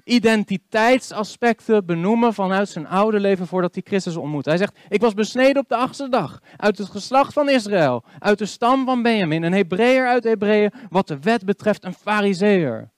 [0.04, 4.44] identiteitsaspecten benoemen vanuit zijn oude leven voordat hij Christus ontmoet.
[4.44, 8.38] Hij zegt, ik was besneden op de achtste dag, uit het geslacht van Israël, uit
[8.38, 12.90] de stam van Benjamin, een Hebreeër uit Hebreeën, wat de wet betreft een Fariseer.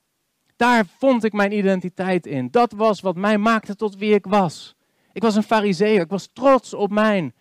[0.62, 2.50] Daar vond ik mijn identiteit in.
[2.50, 4.74] Dat was wat mij maakte tot wie ik was.
[5.12, 6.00] Ik was een fariseer.
[6.00, 7.34] Ik was trots op mijn,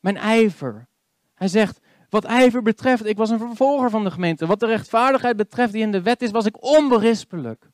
[0.00, 0.86] mijn ijver.
[1.34, 4.46] Hij zegt, wat ijver betreft, ik was een vervolger van de gemeente.
[4.46, 7.68] Wat de rechtvaardigheid betreft die in de wet is, was ik onberispelijk.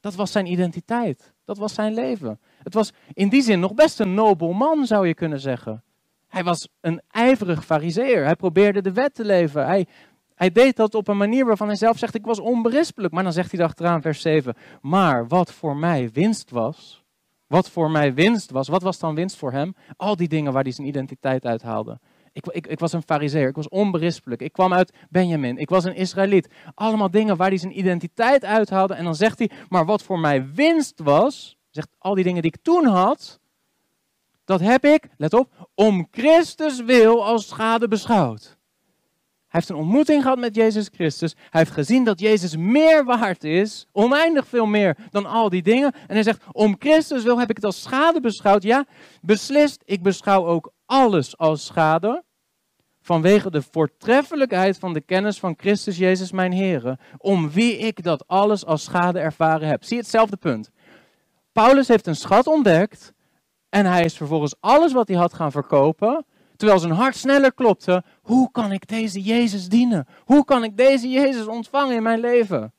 [0.00, 1.32] Dat was zijn identiteit.
[1.44, 2.40] Dat was zijn leven.
[2.62, 5.82] Het was in die zin nog best een nobel man, zou je kunnen zeggen.
[6.28, 8.24] Hij was een ijverig fariseer.
[8.24, 9.66] Hij probeerde de wet te leven.
[9.66, 9.86] Hij,
[10.42, 13.12] hij deed dat op een manier waarvan hij zelf zegt, ik was onberispelijk.
[13.12, 17.04] Maar dan zegt hij achteraan, vers 7, maar wat voor mij winst was,
[17.46, 19.74] wat voor mij winst was, wat was dan winst voor hem?
[19.96, 21.98] Al die dingen waar hij zijn identiteit uithaalde.
[22.32, 25.84] Ik, ik, ik was een fariseer, ik was onberispelijk, ik kwam uit Benjamin, ik was
[25.84, 26.48] een Israëliet.
[26.74, 28.94] Allemaal dingen waar hij zijn identiteit uithaalde.
[28.94, 32.52] En dan zegt hij, maar wat voor mij winst was, zegt al die dingen die
[32.54, 33.40] ik toen had,
[34.44, 38.60] dat heb ik, let op, om Christus wil als schade beschouwd.
[39.52, 41.34] Heeft een ontmoeting gehad met Jezus Christus.
[41.50, 45.92] Hij heeft gezien dat Jezus meer waard is, oneindig veel meer dan al die dingen.
[45.92, 48.62] En hij zegt, om Christus wil heb ik het als schade beschouwd.
[48.62, 48.84] Ja,
[49.20, 52.24] beslist, ik beschouw ook alles als schade.
[53.00, 56.98] Vanwege de voortreffelijkheid van de kennis van Christus Jezus mijn Heer.
[57.18, 59.84] Om wie ik dat alles als schade ervaren heb.
[59.84, 60.70] Zie hetzelfde punt.
[61.52, 63.12] Paulus heeft een schat ontdekt.
[63.68, 66.24] En hij is vervolgens alles wat hij had gaan verkopen
[66.62, 70.06] terwijl zijn hart sneller klopte, hoe kan ik deze Jezus dienen?
[70.24, 72.72] Hoe kan ik deze Jezus ontvangen in mijn leven?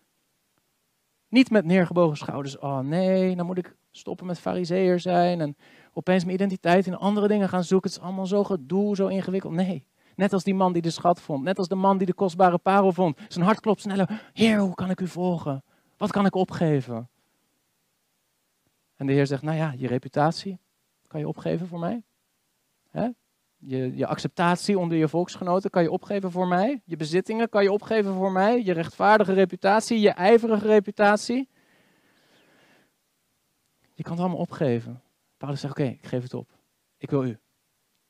[1.28, 5.56] Niet met neergebogen schouders, oh nee, dan moet ik stoppen met fariseer zijn en
[5.94, 7.90] opeens mijn identiteit in andere dingen gaan zoeken.
[7.90, 9.54] Het is allemaal zo gedoe, zo ingewikkeld.
[9.54, 12.14] Nee, net als die man die de schat vond, net als de man die de
[12.14, 13.18] kostbare parel vond.
[13.28, 15.64] Zijn hart klopt sneller, Heer, hoe kan ik u volgen?
[15.98, 17.10] Wat kan ik opgeven?
[18.96, 20.60] En de Heer zegt, nou ja, je reputatie
[21.08, 22.04] kan je opgeven voor mij.
[22.90, 23.10] Hè?
[23.66, 26.82] Je, je acceptatie onder je volksgenoten kan je opgeven voor mij.
[26.86, 28.64] Je bezittingen kan je opgeven voor mij.
[28.64, 31.49] Je rechtvaardige reputatie, je ijverige reputatie.
[33.93, 35.01] Je kan het allemaal opgeven.
[35.38, 36.49] Paulus zegt, oké, ik geef het op.
[36.97, 37.39] Ik wil u.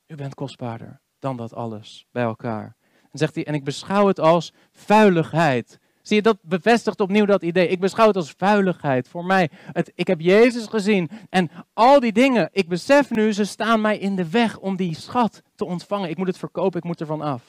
[0.08, 2.76] U bent kostbaarder dan dat alles bij elkaar.
[3.12, 7.44] En zegt hij, en ik beschouw het als vuiligheid Zie je, dat bevestigt opnieuw dat
[7.44, 7.68] idee.
[7.68, 9.50] Ik beschouw het als vuiligheid voor mij.
[9.72, 13.98] Het, ik heb Jezus gezien en al die dingen, ik besef nu, ze staan mij
[13.98, 16.10] in de weg om die schat te ontvangen.
[16.10, 17.44] Ik moet het verkopen, ik moet ervan af.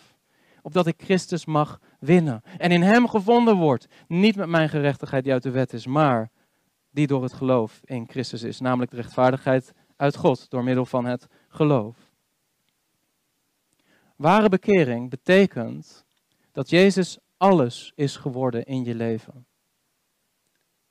[0.62, 2.42] Opdat ik Christus mag winnen.
[2.58, 3.86] En in Hem gevonden wordt.
[4.08, 6.30] Niet met mijn gerechtigheid die uit de wet is, maar
[6.90, 8.60] die door het geloof in Christus is.
[8.60, 11.96] Namelijk de rechtvaardigheid uit God door middel van het geloof.
[14.16, 16.04] Ware bekering betekent
[16.52, 19.46] dat Jezus alles is geworden in je leven.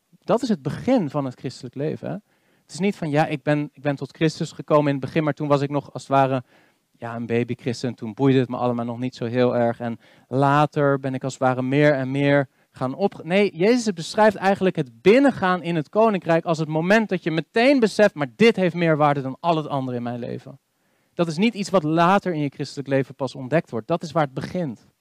[0.09, 2.07] Dat is het begin van het christelijk leven.
[2.07, 2.13] Hè?
[2.61, 5.23] Het is niet van, ja, ik ben, ik ben tot Christus gekomen in het begin,
[5.23, 6.43] maar toen was ik nog als het ware
[6.91, 7.95] ja, een baby christen.
[7.95, 9.79] Toen boeide het me allemaal nog niet zo heel erg.
[9.79, 13.23] En later ben ik als het ware meer en meer gaan op.
[13.23, 17.79] Nee, Jezus beschrijft eigenlijk het binnengaan in het koninkrijk als het moment dat je meteen
[17.79, 20.59] beseft, maar dit heeft meer waarde dan al het andere in mijn leven.
[21.13, 23.87] Dat is niet iets wat later in je christelijk leven pas ontdekt wordt.
[23.87, 24.91] Dat is waar het begint.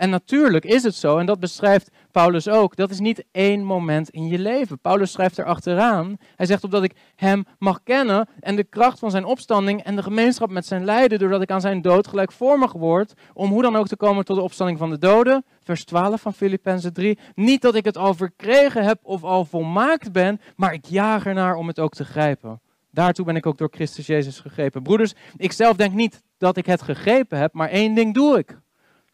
[0.00, 4.10] En natuurlijk is het zo, en dat beschrijft Paulus ook, dat is niet één moment
[4.10, 4.78] in je leven.
[4.78, 9.10] Paulus schrijft er achteraan, hij zegt opdat ik hem mag kennen en de kracht van
[9.10, 13.14] zijn opstanding en de gemeenschap met zijn lijden, doordat ik aan zijn dood gelijkvormig word,
[13.32, 15.44] om hoe dan ook te komen tot de opstanding van de doden.
[15.62, 17.18] Vers 12 van Filippenzen 3.
[17.34, 21.54] Niet dat ik het al verkregen heb of al volmaakt ben, maar ik jaag ernaar
[21.54, 22.60] om het ook te grijpen.
[22.90, 24.82] Daartoe ben ik ook door Christus Jezus gegrepen.
[24.82, 28.58] Broeders, ik zelf denk niet dat ik het gegrepen heb, maar één ding doe ik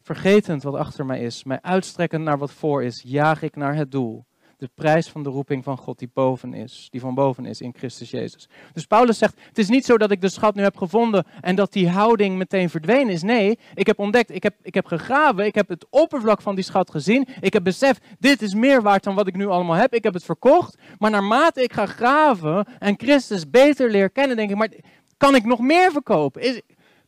[0.06, 3.90] Vergetend wat achter mij is, mij uitstrekkend naar wat voor is, jaag ik naar het
[3.90, 4.24] doel.
[4.58, 7.74] De prijs van de roeping van God die boven is, die van boven is in
[7.76, 8.48] Christus Jezus.
[8.72, 11.56] Dus Paulus zegt, het is niet zo dat ik de schat nu heb gevonden en
[11.56, 13.22] dat die houding meteen verdwenen is.
[13.22, 16.64] Nee, ik heb ontdekt, ik heb, ik heb gegraven, ik heb het oppervlak van die
[16.64, 17.28] schat gezien.
[17.40, 19.94] Ik heb beseft, dit is meer waard dan wat ik nu allemaal heb.
[19.94, 24.50] Ik heb het verkocht, maar naarmate ik ga graven en Christus beter leer kennen, denk
[24.50, 24.72] ik, maar
[25.16, 26.42] kan ik nog meer verkopen?
[26.42, 26.60] Is,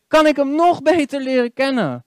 [0.09, 2.03] kan ik hem nog beter leren kennen?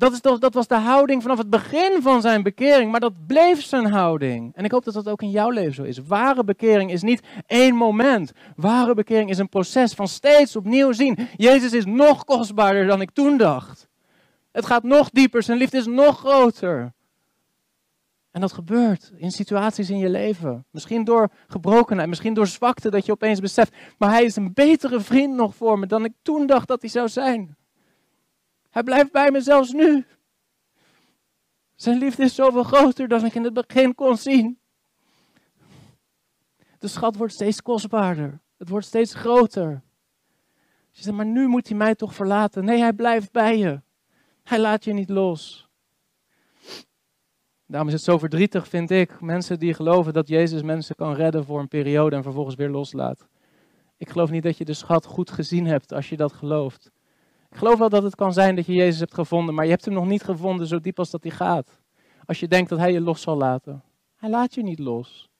[0.00, 3.62] Dat, is dat was de houding vanaf het begin van zijn bekering, maar dat bleef
[3.62, 4.54] zijn houding.
[4.54, 5.98] En ik hoop dat dat ook in jouw leven zo is.
[5.98, 8.32] Ware bekering is niet één moment.
[8.56, 11.28] Ware bekering is een proces van steeds opnieuw zien.
[11.36, 13.88] Jezus is nog kostbaarder dan ik toen dacht.
[14.52, 16.92] Het gaat nog dieper, zijn liefde is nog groter.
[18.30, 20.64] En dat gebeurt in situaties in je leven.
[20.70, 25.00] Misschien door gebrokenheid, misschien door zwakte dat je opeens beseft, maar hij is een betere
[25.00, 27.58] vriend nog voor me dan ik toen dacht dat hij zou zijn.
[28.70, 30.06] Hij blijft bij me zelfs nu.
[31.74, 34.58] Zijn liefde is zoveel groter dan ik in het begin kon zien.
[36.78, 38.40] De schat wordt steeds kostbaarder.
[38.56, 39.82] Het wordt steeds groter.
[40.90, 42.64] Je zegt, maar nu moet hij mij toch verlaten.
[42.64, 43.80] Nee, hij blijft bij je.
[44.42, 45.68] Hij laat je niet los.
[47.66, 51.44] Daarom is het zo verdrietig, vind ik, mensen die geloven dat Jezus mensen kan redden
[51.44, 53.26] voor een periode en vervolgens weer loslaat.
[53.96, 56.90] Ik geloof niet dat je de schat goed gezien hebt als je dat gelooft.
[57.50, 59.84] Ik geloof wel dat het kan zijn dat je Jezus hebt gevonden, maar je hebt
[59.84, 61.80] hem nog niet gevonden zo diep als dat hij gaat.
[62.24, 63.84] Als je denkt dat hij je los zal laten.
[64.16, 65.30] Hij laat je niet los.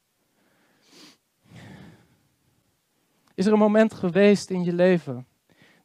[3.34, 5.26] Is er een moment geweest in je leven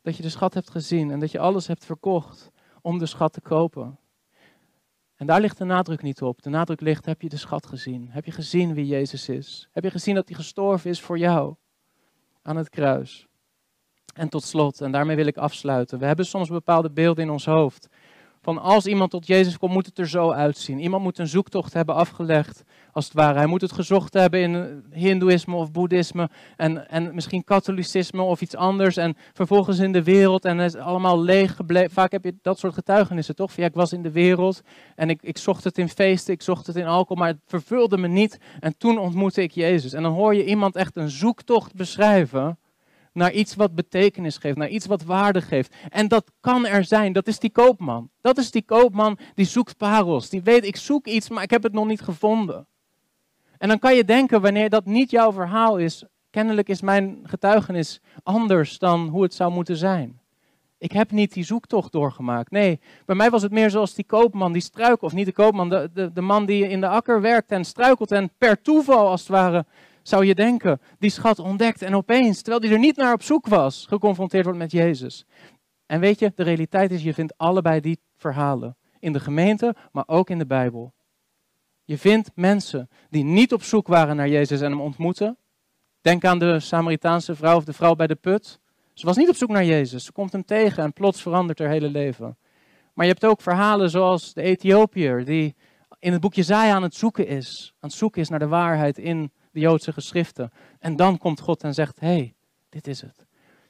[0.02, 2.52] dat je de schat hebt gezien en dat je alles hebt verkocht
[2.82, 4.00] om de schat te kopen?
[5.16, 6.42] En daar ligt de nadruk niet op.
[6.42, 8.10] De nadruk ligt, heb je de schat gezien?
[8.10, 9.70] Heb je gezien wie Jezus is?
[9.72, 11.56] Heb je gezien dat hij gestorven is voor jou
[12.42, 13.28] aan het kruis?
[14.16, 16.00] En tot slot, en daarmee wil ik afsluiten.
[16.00, 17.90] We hebben soms bepaalde beelden in ons hoofd.
[18.42, 20.80] Van als iemand tot Jezus komt, moet het er zo uitzien.
[20.80, 23.38] Iemand moet een zoektocht hebben afgelegd, als het ware.
[23.38, 26.30] Hij moet het gezocht hebben in Hindoeïsme of Boeddhisme.
[26.56, 28.98] En, en misschien katholicisme of iets anders.
[28.98, 30.46] En vervolgens in de wereld.
[30.46, 31.92] En is allemaal leeg gebleven.
[31.92, 33.56] Vaak heb je dat soort getuigenissen, toch?
[33.56, 34.62] Ja, ik was in de wereld.
[34.96, 37.18] En ik, ik zocht het in feesten, ik zocht het in alcohol.
[37.24, 38.38] Maar het vervulde me niet.
[38.60, 39.94] En toen ontmoette ik Jezus.
[39.94, 42.58] En dan hoor je iemand echt een zoektocht beschrijven
[43.16, 45.76] naar iets wat betekenis geeft, naar iets wat waarde geeft.
[45.90, 48.10] En dat kan er zijn, dat is die koopman.
[48.22, 50.30] Dat is die koopman die zoekt parels.
[50.30, 52.68] Die weet, ik zoek iets, maar ik heb het nog niet gevonden.
[53.58, 58.02] En dan kan je denken, wanneer dat niet jouw verhaal is, kennelijk is mijn getuigenis
[58.24, 60.20] anders dan hoe het zou moeten zijn.
[60.78, 62.52] Ik heb niet die zoektocht doorgemaakt.
[62.52, 65.70] Nee, bij mij was het meer zoals die koopman die struikelt, of niet de koopman,
[65.70, 69.20] de, de, de man die in de akker werkt en struikelt en per toeval als
[69.20, 69.66] het ware
[70.08, 73.48] zou je denken, die schat ontdekt en opeens, terwijl hij er niet naar op zoek
[73.48, 75.26] was, geconfronteerd wordt met Jezus.
[75.86, 78.78] En weet je, de realiteit is, je vindt allebei die verhalen.
[79.00, 80.94] In de gemeente, maar ook in de Bijbel.
[81.84, 85.38] Je vindt mensen die niet op zoek waren naar Jezus en hem ontmoeten.
[86.02, 88.60] Denk aan de Samaritaanse vrouw of de vrouw bij de put.
[88.94, 90.06] Ze was niet op zoek naar Jezus.
[90.06, 92.38] Ze komt hem tegen en plots verandert haar hele leven.
[92.94, 95.56] Maar je hebt ook verhalen zoals de Ethiopiër die
[96.00, 97.74] in het boekje Zaja aan het zoeken is.
[97.80, 100.52] Aan het zoeken is naar de waarheid in de Joodse geschriften.
[100.80, 102.34] En dan komt God en zegt: Hé, hey,
[102.70, 103.26] dit is het.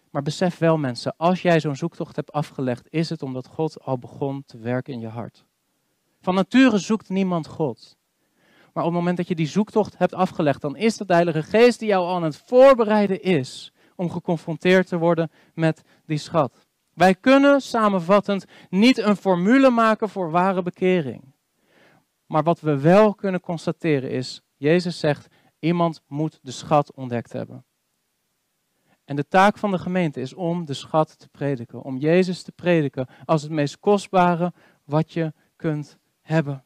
[0.09, 3.97] Maar besef wel, mensen, als jij zo'n zoektocht hebt afgelegd, is het omdat God al
[3.97, 5.45] begon te werken in je hart.
[6.21, 7.97] Van nature zoekt niemand God.
[8.73, 11.43] Maar op het moment dat je die zoektocht hebt afgelegd, dan is het de Heilige
[11.43, 16.67] Geest die jou aan het voorbereiden is om geconfronteerd te worden met die schat.
[16.93, 21.33] Wij kunnen samenvattend niet een formule maken voor ware bekering.
[22.25, 25.27] Maar wat we wel kunnen constateren is, Jezus zegt,
[25.65, 27.65] Iemand moet de schat ontdekt hebben.
[29.05, 31.81] En de taak van de gemeente is om de schat te prediken.
[31.81, 34.53] Om Jezus te prediken als het meest kostbare
[34.83, 36.65] wat je kunt hebben.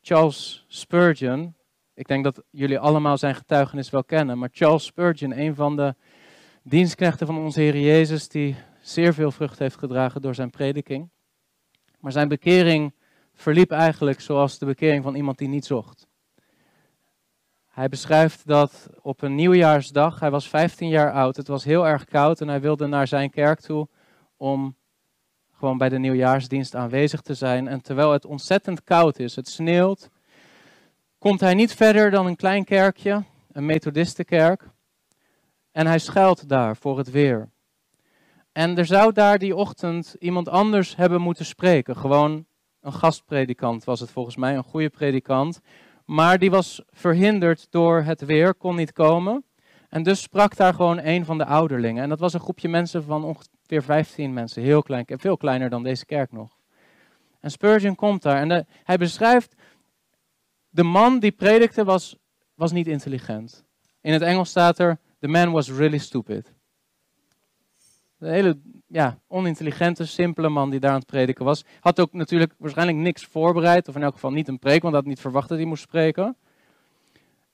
[0.00, 1.54] Charles Spurgeon,
[1.94, 5.94] ik denk dat jullie allemaal zijn getuigenis wel kennen, maar Charles Spurgeon, een van de
[6.62, 11.10] dienstknechten van onze Heer Jezus, die zeer veel vrucht heeft gedragen door zijn prediking.
[12.00, 12.94] Maar zijn bekering
[13.34, 16.10] verliep eigenlijk zoals de bekering van iemand die niet zocht.
[17.72, 22.04] Hij beschrijft dat op een nieuwjaarsdag, hij was 15 jaar oud, het was heel erg
[22.04, 23.88] koud en hij wilde naar zijn kerk toe
[24.36, 24.76] om
[25.52, 27.68] gewoon bij de nieuwjaarsdienst aanwezig te zijn.
[27.68, 30.10] En terwijl het ontzettend koud is, het sneeuwt,
[31.18, 34.68] komt hij niet verder dan een klein kerkje, een methodistenkerk.
[35.70, 37.48] En hij schuilt daar voor het weer.
[38.52, 41.96] En er zou daar die ochtend iemand anders hebben moeten spreken.
[41.96, 42.46] Gewoon
[42.80, 45.60] een gastpredikant was het volgens mij, een goede predikant.
[46.04, 49.44] Maar die was verhinderd door het weer, kon niet komen.
[49.88, 52.02] En dus sprak daar gewoon een van de ouderlingen.
[52.02, 55.82] En dat was een groepje mensen van ongeveer 15 mensen, heel klein, veel kleiner dan
[55.82, 56.56] deze kerk nog.
[57.40, 59.54] En Spurgeon komt daar en hij beschrijft,
[60.68, 62.16] de man die predikte was,
[62.54, 63.64] was niet intelligent.
[64.00, 66.52] In het Engels staat er, the man was really stupid.
[68.22, 71.64] Een hele ja, onintelligente, simpele man die daar aan het prediken was.
[71.80, 75.04] Had ook natuurlijk waarschijnlijk niks voorbereid, of in elk geval niet een preek, want had
[75.04, 76.36] niet verwacht dat hij moest spreken.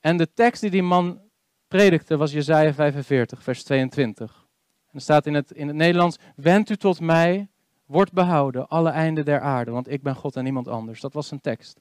[0.01, 1.21] En de tekst die die man
[1.69, 4.47] predikte was Jezaja 45, vers 22.
[4.87, 7.49] En er staat in het, in het Nederlands, wend u tot mij,
[7.87, 11.01] word behouden, alle einden der aarde, want ik ben God en niemand anders.
[11.01, 11.81] Dat was zijn tekst.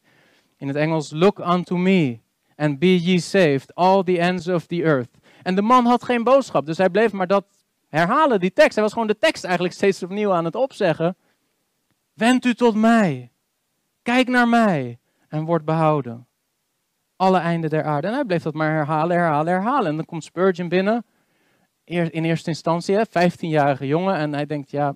[0.57, 2.19] In het Engels, look unto me,
[2.55, 5.17] and be ye saved, all the ends of the earth.
[5.43, 7.45] En de man had geen boodschap, dus hij bleef maar dat
[7.87, 8.73] herhalen, die tekst.
[8.73, 11.17] Hij was gewoon de tekst eigenlijk steeds opnieuw aan het opzeggen.
[12.13, 13.31] Wend u tot mij.
[14.01, 16.27] Kijk naar mij en word behouden.
[17.15, 18.07] Alle einden der aarde.
[18.07, 19.89] En hij bleef dat maar herhalen, herhalen, herhalen.
[19.89, 21.05] En dan komt Spurgeon binnen.
[21.83, 24.15] In eerste instantie, 15-jarige jongen.
[24.15, 24.91] En hij denkt, ja,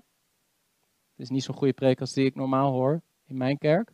[1.15, 3.91] dit is niet zo'n goede preek als die ik normaal hoor in mijn kerk.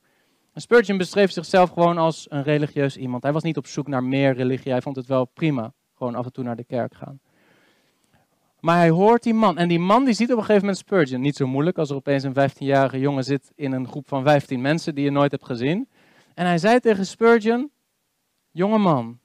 [0.54, 3.24] En Spurgeon beschreef zichzelf gewoon als een religieus iemand.
[3.24, 4.72] Hij was niet op zoek naar meer religie.
[4.72, 5.74] Hij vond het wel prima.
[5.96, 7.20] Gewoon af en toe naar de kerk gaan.
[8.60, 9.58] Maar hij hoort die man.
[9.58, 11.22] En die man die ziet op een gegeven moment Spurgeon.
[11.22, 14.62] Niet zo moeilijk als er opeens een 15-jarige jongen zit in een groep van 15
[14.62, 15.90] mensen die je nooit hebt gezien.
[16.34, 17.72] En hij zei tegen Spurgeon:
[18.52, 19.20] Jonge man,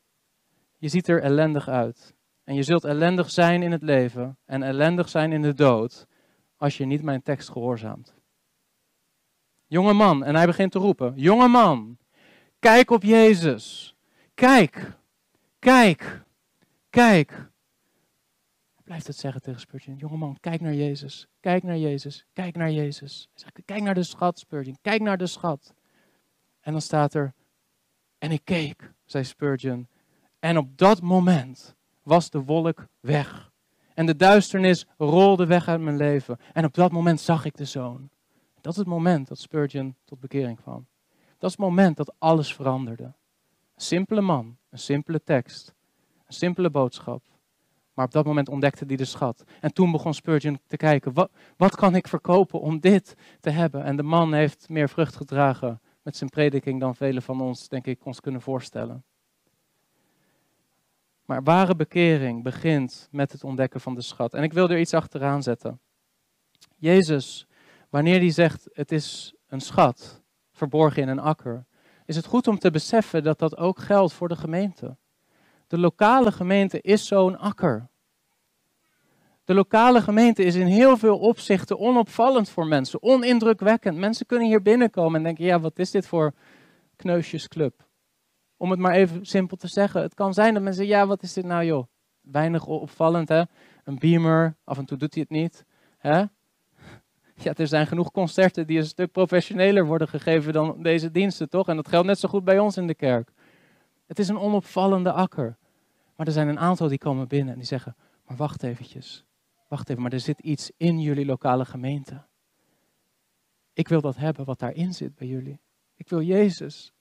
[0.78, 2.14] je ziet er ellendig uit.
[2.44, 6.06] En je zult ellendig zijn in het leven en ellendig zijn in de dood
[6.56, 8.14] als je niet mijn tekst gehoorzaamt.
[9.66, 11.98] Jonge man, en hij begint te roepen: Jonge man,
[12.58, 13.96] kijk op Jezus.
[14.34, 14.92] Kijk,
[15.58, 16.22] kijk,
[16.90, 17.50] kijk.
[18.84, 21.28] Blijft het zeggen tegen Spurgeon: Jonge man, kijk naar Jezus.
[21.40, 22.26] Kijk naar Jezus.
[22.32, 23.28] Kijk naar Jezus.
[23.30, 24.78] Hij zegt, kijk naar de schat, Spurgeon.
[24.80, 25.74] Kijk naar de schat.
[26.60, 27.34] En dan staat er:
[28.18, 29.88] En ik keek, zei Spurgeon.
[30.38, 33.50] En op dat moment was de wolk weg.
[33.94, 36.38] En de duisternis rolde weg uit mijn leven.
[36.52, 38.10] En op dat moment zag ik de zoon.
[38.60, 40.86] Dat is het moment dat Spurgeon tot bekering kwam.
[41.38, 43.04] Dat is het moment dat alles veranderde.
[43.04, 43.12] Een
[43.74, 45.74] simpele man, een simpele tekst,
[46.26, 47.22] een simpele boodschap.
[47.94, 49.44] Maar op dat moment ontdekte hij de schat.
[49.60, 53.84] En toen begon Spurgeon te kijken, wat, wat kan ik verkopen om dit te hebben?
[53.84, 57.86] En de man heeft meer vrucht gedragen met zijn prediking dan velen van ons, denk
[57.86, 59.04] ik, ons kunnen voorstellen.
[61.24, 64.34] Maar ware bekering begint met het ontdekken van de schat.
[64.34, 65.80] En ik wil er iets achteraan zetten.
[66.76, 67.46] Jezus,
[67.90, 70.22] wanneer hij zegt het is een schat
[70.52, 71.66] verborgen in een akker,
[72.04, 74.96] is het goed om te beseffen dat dat ook geldt voor de gemeente.
[75.72, 77.88] De lokale gemeente is zo'n akker.
[79.44, 83.98] De lokale gemeente is in heel veel opzichten onopvallend voor mensen, onindrukwekkend.
[83.98, 86.32] Mensen kunnen hier binnenkomen en denken, ja, wat is dit voor
[86.96, 87.86] kneusjesclub?
[88.56, 90.02] Om het maar even simpel te zeggen.
[90.02, 91.86] Het kan zijn dat mensen ja, wat is dit nou joh?
[92.20, 93.42] Weinig opvallend hè.
[93.84, 95.64] Een beamer, af en toe doet hij het niet.
[95.98, 96.18] Hè?
[97.34, 101.68] Ja, er zijn genoeg concerten die een stuk professioneler worden gegeven dan deze diensten, toch?
[101.68, 103.32] En dat geldt net zo goed bij ons in de kerk.
[104.06, 105.60] Het is een onopvallende akker.
[106.16, 107.96] Maar er zijn een aantal die komen binnen en die zeggen,
[108.26, 109.24] maar wacht eventjes.
[109.68, 112.24] Wacht even, maar er zit iets in jullie lokale gemeente.
[113.72, 115.60] Ik wil dat hebben wat daarin zit bij jullie.
[115.94, 116.92] Ik wil Jezus.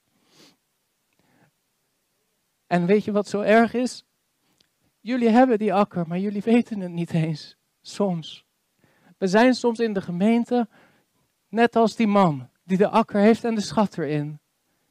[2.66, 4.04] En weet je wat zo erg is?
[5.00, 7.56] Jullie hebben die akker, maar jullie weten het niet eens.
[7.80, 8.44] Soms.
[9.18, 10.68] We zijn soms in de gemeente
[11.48, 14.40] net als die man die de akker heeft en de schat erin.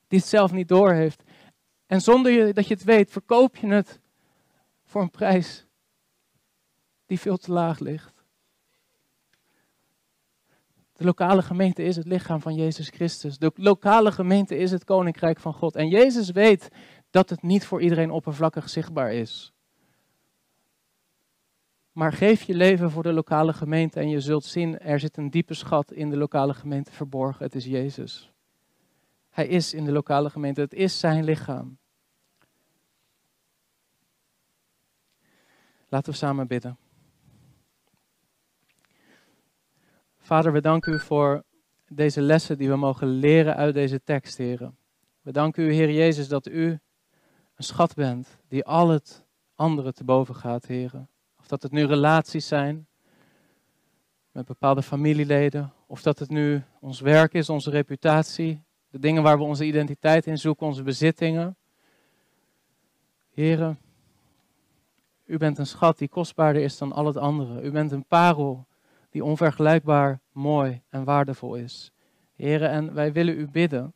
[0.08, 1.24] Die het zelf niet doorheeft.
[1.86, 4.01] En zonder dat je het weet, verkoop je het
[4.92, 5.66] voor een prijs
[7.06, 8.24] die veel te laag ligt.
[10.94, 13.38] De lokale gemeente is het lichaam van Jezus Christus.
[13.38, 15.76] De lokale gemeente is het koninkrijk van God.
[15.76, 16.70] En Jezus weet
[17.10, 19.54] dat het niet voor iedereen oppervlakkig zichtbaar is.
[21.92, 25.30] Maar geef je leven voor de lokale gemeente en je zult zien, er zit een
[25.30, 27.46] diepe schat in de lokale gemeente verborgen.
[27.46, 28.32] Het is Jezus.
[29.30, 31.80] Hij is in de lokale gemeente, het is zijn lichaam.
[35.92, 36.78] Laten we samen bidden.
[40.18, 41.44] Vader, we danken u voor
[41.88, 44.78] deze lessen die we mogen leren uit deze tekst, heren.
[45.22, 46.80] We danken u, Heer Jezus, dat u
[47.56, 49.26] een schat bent die al het
[49.56, 51.10] andere te boven gaat, heren.
[51.40, 52.88] Of dat het nu relaties zijn
[54.32, 59.38] met bepaalde familieleden, of dat het nu ons werk is, onze reputatie, de dingen waar
[59.38, 61.56] we onze identiteit in zoeken, onze bezittingen.
[63.34, 63.80] Heren,
[65.32, 67.62] u bent een schat die kostbaarder is dan al het andere.
[67.62, 68.68] U bent een parel
[69.10, 71.92] die onvergelijkbaar mooi en waardevol is.
[72.36, 73.94] Heren, en wij willen u bidden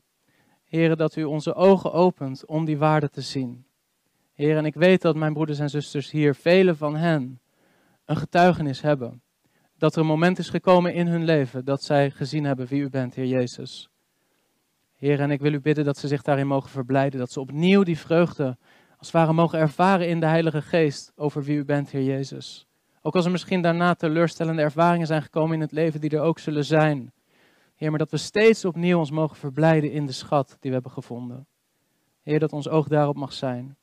[0.65, 3.65] Heren, dat u onze ogen opent om die waarde te zien.
[4.33, 7.39] Heer, en ik weet dat mijn broeders en zusters hier, vele van hen,
[8.05, 9.21] een getuigenis hebben.
[9.77, 12.89] Dat er een moment is gekomen in hun leven dat zij gezien hebben wie u
[12.89, 13.89] bent, Heer Jezus.
[14.95, 17.19] Heer, en ik wil u bidden dat ze zich daarin mogen verblijden.
[17.19, 18.57] Dat ze opnieuw die vreugde,
[19.13, 22.67] als het mogen ervaren in de Heilige Geest over wie u bent, Heer Jezus.
[23.01, 26.39] Ook als er misschien daarna teleurstellende ervaringen zijn gekomen in het leven die er ook
[26.39, 27.13] zullen zijn.
[27.75, 30.91] Heer, maar dat we steeds opnieuw ons mogen verblijden in de schat die we hebben
[30.91, 31.47] gevonden.
[32.21, 33.77] Heer, dat ons oog daarop mag zijn.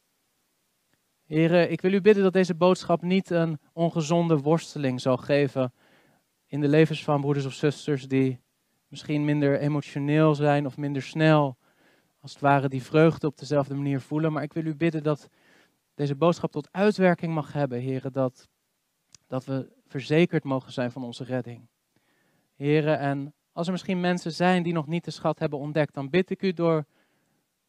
[1.26, 5.72] Heer, ik wil u bidden dat deze boodschap niet een ongezonde worsteling zal geven
[6.46, 8.40] in de levens van broeders of zusters die
[8.88, 11.56] misschien minder emotioneel zijn of minder snel,
[12.22, 14.32] als het ware die vreugde op dezelfde manier voelen.
[14.32, 15.28] Maar ik wil u bidden dat
[15.94, 18.48] deze boodschap tot uitwerking mag hebben, heren, dat,
[19.26, 21.68] dat we verzekerd mogen zijn van onze redding.
[22.54, 26.10] Heren, en als er misschien mensen zijn die nog niet de schat hebben ontdekt, dan
[26.10, 26.84] bid ik u door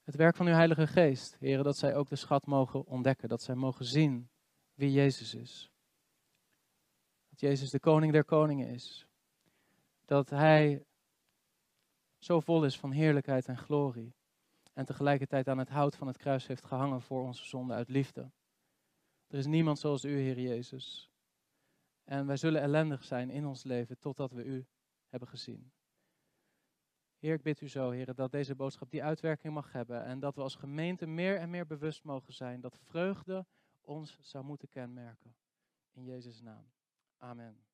[0.04, 3.42] het werk van uw Heilige Geest, heren, dat zij ook de schat mogen ontdekken, dat
[3.42, 4.30] zij mogen zien
[4.74, 5.72] wie Jezus is.
[7.30, 9.08] Dat Jezus de koning der koningen is.
[10.06, 10.84] Dat Hij
[12.18, 14.14] zo vol is van heerlijkheid en glorie.
[14.74, 18.32] En tegelijkertijd aan het hout van het kruis heeft gehangen voor onze zonde uit liefde.
[19.28, 21.12] Er is niemand zoals u, Heer Jezus.
[22.04, 24.68] En wij zullen ellendig zijn in ons leven totdat we u
[25.08, 25.72] hebben gezien.
[27.18, 30.36] Heer, ik bid u zo, Heer, dat deze boodschap die uitwerking mag hebben en dat
[30.36, 33.46] we als gemeente meer en meer bewust mogen zijn dat vreugde
[33.82, 35.36] ons zou moeten kenmerken.
[35.92, 36.72] In Jezus' naam.
[37.18, 37.73] Amen.